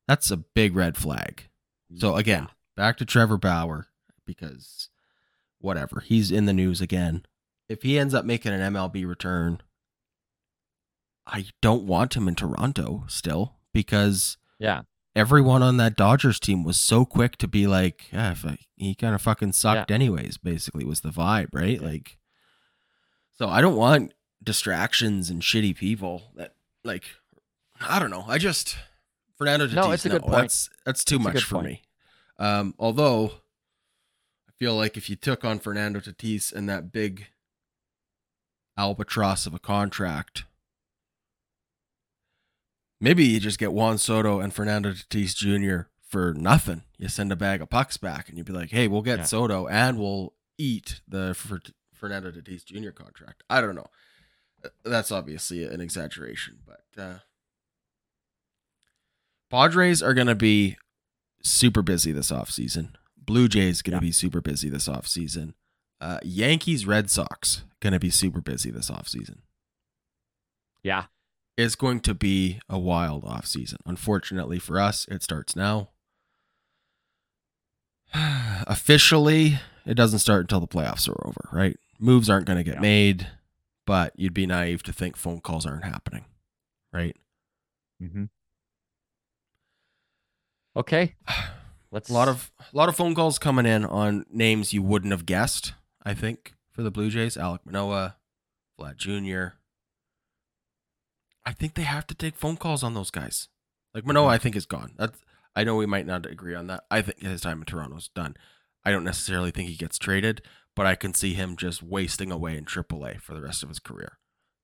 [0.07, 1.49] That's a big red flag.
[1.95, 3.87] So again, back to Trevor Bauer
[4.25, 4.89] because
[5.59, 7.25] whatever, he's in the news again.
[7.67, 9.61] If he ends up making an MLB return,
[11.27, 14.81] I don't want him in Toronto still because Yeah.
[15.15, 18.95] everyone on that Dodgers team was so quick to be like, yeah, if I, he
[18.95, 21.81] kind of fucking sucked anyways, basically was the vibe, right?
[21.81, 22.17] Like
[23.39, 24.13] so I don't want
[24.43, 26.53] distractions and shitty people that
[26.83, 27.05] like
[27.81, 28.25] I don't know.
[28.27, 28.77] I just
[29.37, 30.33] Fernando Tatis, No, it's a good point.
[30.33, 31.65] That's that's too It's much for point.
[31.67, 31.81] me.
[32.37, 33.31] Um, although
[34.47, 37.27] I feel like if you took on Fernando Tatis and that big
[38.77, 40.43] albatross of a contract,
[43.01, 45.87] maybe you just get Juan Soto and Fernando Tatis Jr.
[46.07, 46.83] for nothing.
[46.97, 49.25] You send a bag of pucks back, and you'd be like, "Hey, we'll get Yeah.
[49.25, 51.61] Soto and we'll eat the Fer-
[51.99, 52.91] Fernando Tatis Jr.
[52.91, 53.87] contract." I don't know.
[54.63, 57.19] Uh, That's obviously an exaggeration, but uh,
[59.49, 60.77] Padres are going to be
[61.43, 62.93] super busy this offseason.
[63.17, 64.09] Blue Jays going to Yeah.
[64.09, 65.53] be super busy this offseason.
[66.01, 69.39] Uh, Yankees, Red Sox going to be super busy this offseason.
[70.83, 71.05] Yeah.
[71.57, 73.75] It's going to be a wild offseason.
[73.85, 75.89] Unfortunately for us, it starts now.
[78.13, 81.77] Officially, it doesn't start until the playoffs are over, right?
[81.99, 82.81] Moves aren't going to get Yeah.
[82.81, 83.27] made,
[83.85, 86.25] but you'd be naive to think phone calls aren't happening,
[86.93, 87.15] right?
[88.01, 88.25] Mm-hmm.
[90.75, 91.15] Okay.
[91.91, 95.11] Let's A lot of a lot of phone calls coming in on names you wouldn't
[95.11, 95.73] have guessed.
[96.03, 98.17] I think for the Blue Jays, Alek Manoah,
[98.79, 99.55] Vlad Jr.
[101.43, 103.47] I think they have to take phone calls on those guys.
[103.95, 104.91] Like Manoa, I think is gone.
[104.97, 105.19] That's
[105.55, 106.83] I know we might not agree on that.
[106.91, 108.37] I think his time in Toronto's done.
[108.85, 110.43] I don't necessarily think he gets traded,
[110.79, 113.79] but I can see him just wasting away in AAA for the rest of his
[113.79, 114.17] career.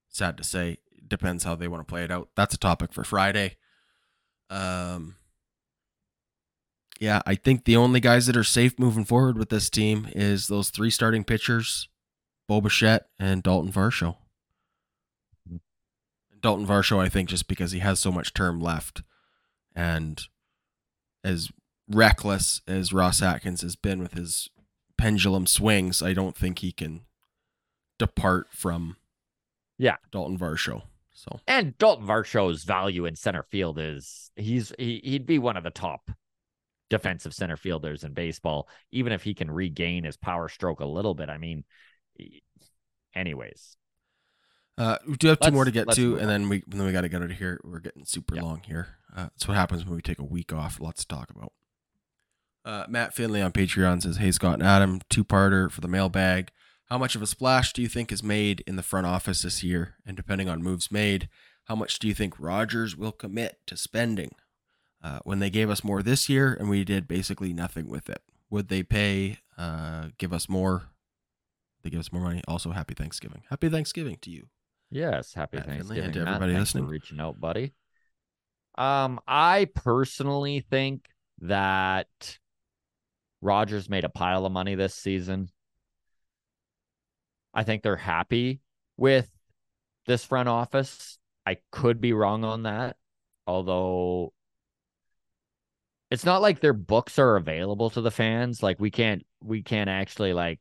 [0.07, 2.29] Sad to say, depends how they want to play it out.
[2.37, 3.57] That's a topic for Friday.
[4.49, 5.17] Um,
[7.01, 10.47] yeah, I think the only guys that are safe moving forward with this team is
[10.47, 11.89] those three starting pitchers,
[12.47, 14.15] Bo Bichette and Dalton Varsho.
[16.39, 19.03] Dalton Varsho, I think, just because he has so much term left,
[19.75, 20.23] and
[21.25, 21.51] as
[21.89, 24.49] reckless as Ross Atkins has been with his
[24.97, 27.01] pendulum swings, I don't think he can
[27.97, 28.97] depart from
[29.77, 29.97] Yeah.
[30.11, 30.83] Dalton Varsho.
[31.13, 35.63] So and Dalton Varsho's value in center field is he's he, he'd be one of
[35.63, 36.11] the top
[36.89, 41.13] defensive center fielders in baseball, even if he can regain his power stroke a little
[41.15, 41.29] bit.
[41.29, 41.63] I mean,
[43.15, 43.77] anyways,
[44.77, 46.85] Uh, we do have 2 more to Let's- get let's to, and then we then
[46.85, 47.61] we got to get out of here.
[47.63, 48.41] We're getting super Yeah.
[48.43, 48.97] long here.
[49.15, 50.81] Uh, that's what happens when we take a week off.
[50.81, 51.53] Lots to talk about.
[52.65, 56.51] Uh, Matt Finley on Patreon says, "Hey Scott and Adam, two-parter for the mailbag.
[56.89, 59.63] How much of a splash do you think is made in the front office this
[59.63, 59.95] year?
[60.05, 61.29] And depending on moves made,
[61.65, 64.31] how much do you think Rogers will commit to spending?
[65.03, 68.23] Uh, when they gave us more this year and we did basically nothing with it,
[68.49, 69.37] would they pay?
[69.57, 70.89] Uh, give us more?
[71.83, 72.41] They give us more money.
[72.47, 73.43] Also, happy Thanksgiving.
[73.49, 74.47] Happy Thanksgiving to you."
[74.91, 76.27] yes, happy Matt Finley, and Thanksgiving to Matt.
[76.35, 76.87] everybody for listening.
[76.87, 77.73] reaching out, buddy.
[78.77, 81.09] Um, I personally think
[81.41, 82.39] that
[83.45, 85.49] Rogers made a pile of money this season.
[87.53, 88.59] I think they're happy
[88.97, 89.29] with
[90.07, 91.17] this front office.
[91.45, 92.97] I could be wrong on that,
[93.47, 94.33] although
[96.11, 98.61] it's not like their books are available to the fans.
[98.63, 100.59] Like we can't we can't actually like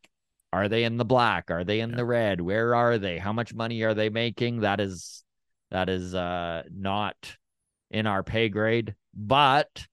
[0.53, 1.51] are they in the black?
[1.51, 1.97] Are they in Yeah.
[1.97, 2.41] the red?
[2.41, 3.19] Where are they?
[3.19, 4.61] How much money are they making?
[4.61, 5.25] That is
[5.71, 7.37] that is uh not
[7.91, 9.87] in our pay grade, but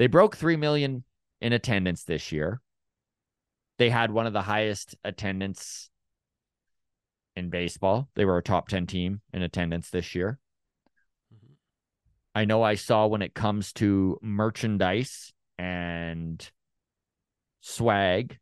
[0.00, 1.04] They broke 3 million
[1.42, 2.62] in attendance this year.
[3.76, 5.90] They had one of the highest attendance
[7.36, 8.08] in baseball.
[8.14, 10.38] They were a top 10 team in attendance this year.
[12.34, 16.50] I know I saw when it comes to merchandise and
[17.60, 18.38] swag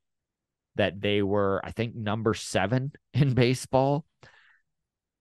[0.76, 4.04] that they were, I think, number seven in baseball.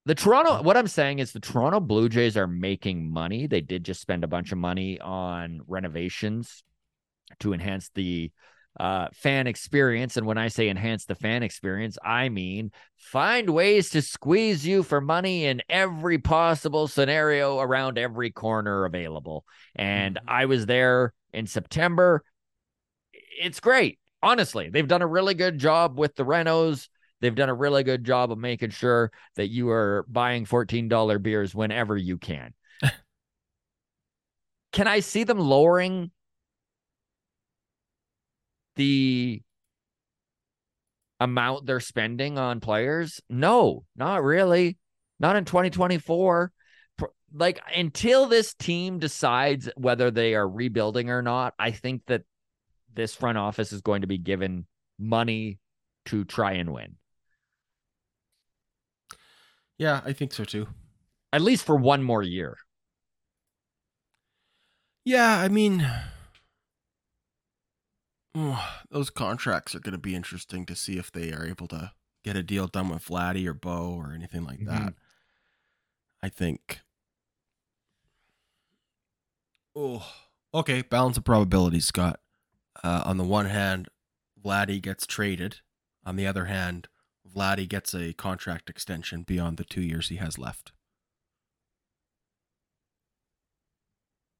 [0.07, 3.45] The Toronto, what I'm saying is the Toronto Blue Jays are making money.
[3.45, 6.63] They did just spend a bunch of money on renovations
[7.41, 8.31] to enhance the
[8.79, 10.15] uh, fan experience.
[10.15, 14.81] And when I say enhance the fan experience, I mean find ways to squeeze you
[14.81, 19.43] for money in every possible scenario around every corner available.
[19.75, 20.29] And mm-hmm.
[20.29, 22.23] I was there in September.
[23.41, 23.99] It's great.
[24.23, 26.87] Honestly, they've done a really good job with the renos.
[27.19, 31.55] They've done a really good job of making sure that you are buying $14 beers
[31.55, 32.53] whenever you can.
[34.71, 36.11] can I see them lowering
[38.75, 39.41] the
[41.19, 43.19] amount they're spending on players?
[43.29, 44.77] No, not really.
[45.19, 46.51] Not in 2024.
[47.33, 52.23] Like until this team decides whether they are rebuilding or not, I think that
[52.93, 54.65] this front office is going to be given
[54.97, 55.59] money
[56.05, 56.95] to try and win.
[59.77, 60.67] Yeah, I think so too.
[61.31, 62.57] At least for one more year.
[65.05, 65.89] Yeah, I mean,
[68.91, 71.91] those contracts are going to be interesting to see if they are able to
[72.23, 74.69] get a deal done with Vladdy or Bo or anything like mm-hmm.
[74.69, 74.93] that.
[76.21, 76.81] I think.
[79.75, 80.05] Oh,
[80.53, 80.81] okay.
[80.81, 82.19] Balance of probabilities, Scott.
[82.83, 83.89] Uh, on the one hand,
[84.43, 85.57] Vladdy gets traded.
[86.05, 86.87] On the other hand,
[87.33, 90.71] Vladdy gets a contract extension beyond the two years he has left.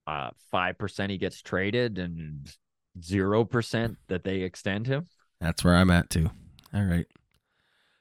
[0.05, 2.49] Uh, five percent he gets traded, and
[3.01, 5.05] zero percent that they extend him.
[5.41, 6.31] That's where I'm at too.
[6.73, 7.05] All right.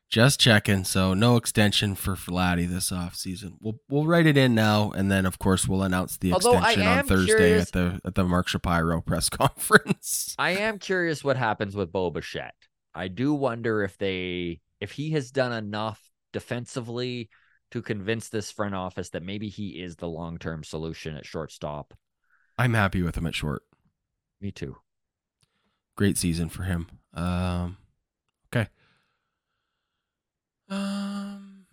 [0.08, 0.84] Just checking.
[0.84, 3.56] So no extension for Vladdy this off season.
[3.60, 6.86] We'll we'll write it in now, and then of course we'll announce the Although extension
[6.86, 10.36] on Thursday curious, at the at the Mark Shapiro press conference.
[10.38, 12.54] I am curious what happens with Bo Bichette.
[12.94, 16.00] I do wonder if they if he has done enough
[16.32, 17.28] defensively
[17.70, 21.94] to convince this front office that maybe he is the long term solution at shortstop.
[22.58, 23.62] I'm happy with him at short.
[24.40, 24.76] Me too.
[25.96, 26.86] Great season for him.
[27.14, 27.78] Um,
[28.54, 28.68] okay.
[30.68, 31.64] Um,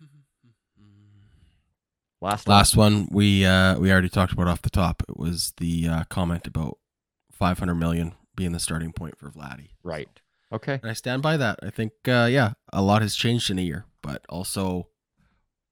[2.20, 5.02] last last one we uh we already talked about off the top.
[5.08, 6.78] It was the uh, comment about
[7.32, 9.70] 500 million being the starting point for Vladdy.
[9.82, 10.08] Right.
[10.52, 10.78] Okay.
[10.82, 11.58] And I stand by that.
[11.62, 14.88] I think uh, yeah, a lot has changed in a year, but also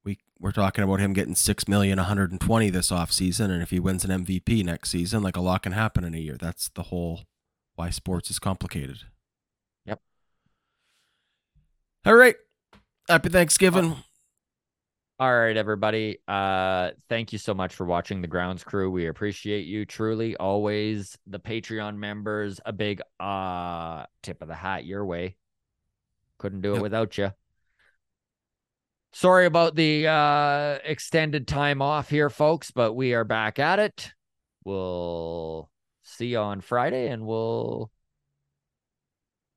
[0.05, 3.79] we we're talking about him getting 6 million 120 this off season and if he
[3.79, 6.37] wins an MVP next season, like a lot can happen in a year.
[6.39, 7.23] That's the whole
[7.75, 8.99] why sports is complicated.
[9.87, 10.01] Yep.
[12.05, 12.37] All right.
[13.09, 13.97] Happy Thanksgiving.
[15.23, 16.19] All right, everybody.
[16.27, 18.91] Uh, thank you so much for watching the Grounds Crew.
[18.91, 20.37] We appreciate you truly.
[20.37, 25.37] Always the Patreon members, a big uh tip of the hat your way.
[26.39, 27.31] Couldn't do it without you.
[29.13, 34.13] Sorry about the uh extended time off here, folks, but we are back at it.
[34.65, 35.71] We'll
[36.03, 37.93] see you on Friday and we'll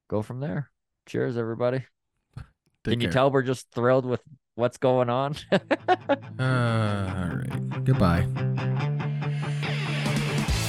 [0.09, 0.69] go from there.
[1.07, 1.79] Cheers, everybody.
[2.35, 2.45] Take
[2.83, 3.07] Can care.
[3.07, 4.21] you tell we're just thrilled with
[4.55, 5.35] what's going on?
[5.51, 5.57] uh,
[6.39, 6.45] all
[7.37, 7.83] right.
[7.83, 8.27] Goodbye.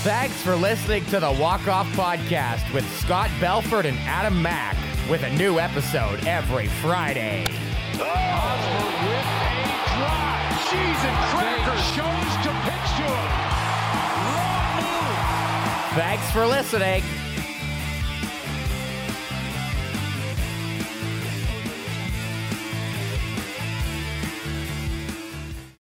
[0.02, 4.76] Thanks for listening to the Walk Off Podcast with Scott Belford and Adam Mack,
[5.10, 7.46] with a new episode every Friday.
[7.98, 8.86] Oh!
[9.02, 10.54] with a drive.
[10.70, 11.84] Cheese and crackers.
[11.96, 13.46] Chose to pitch to him.
[15.96, 17.02] Thanks for listening.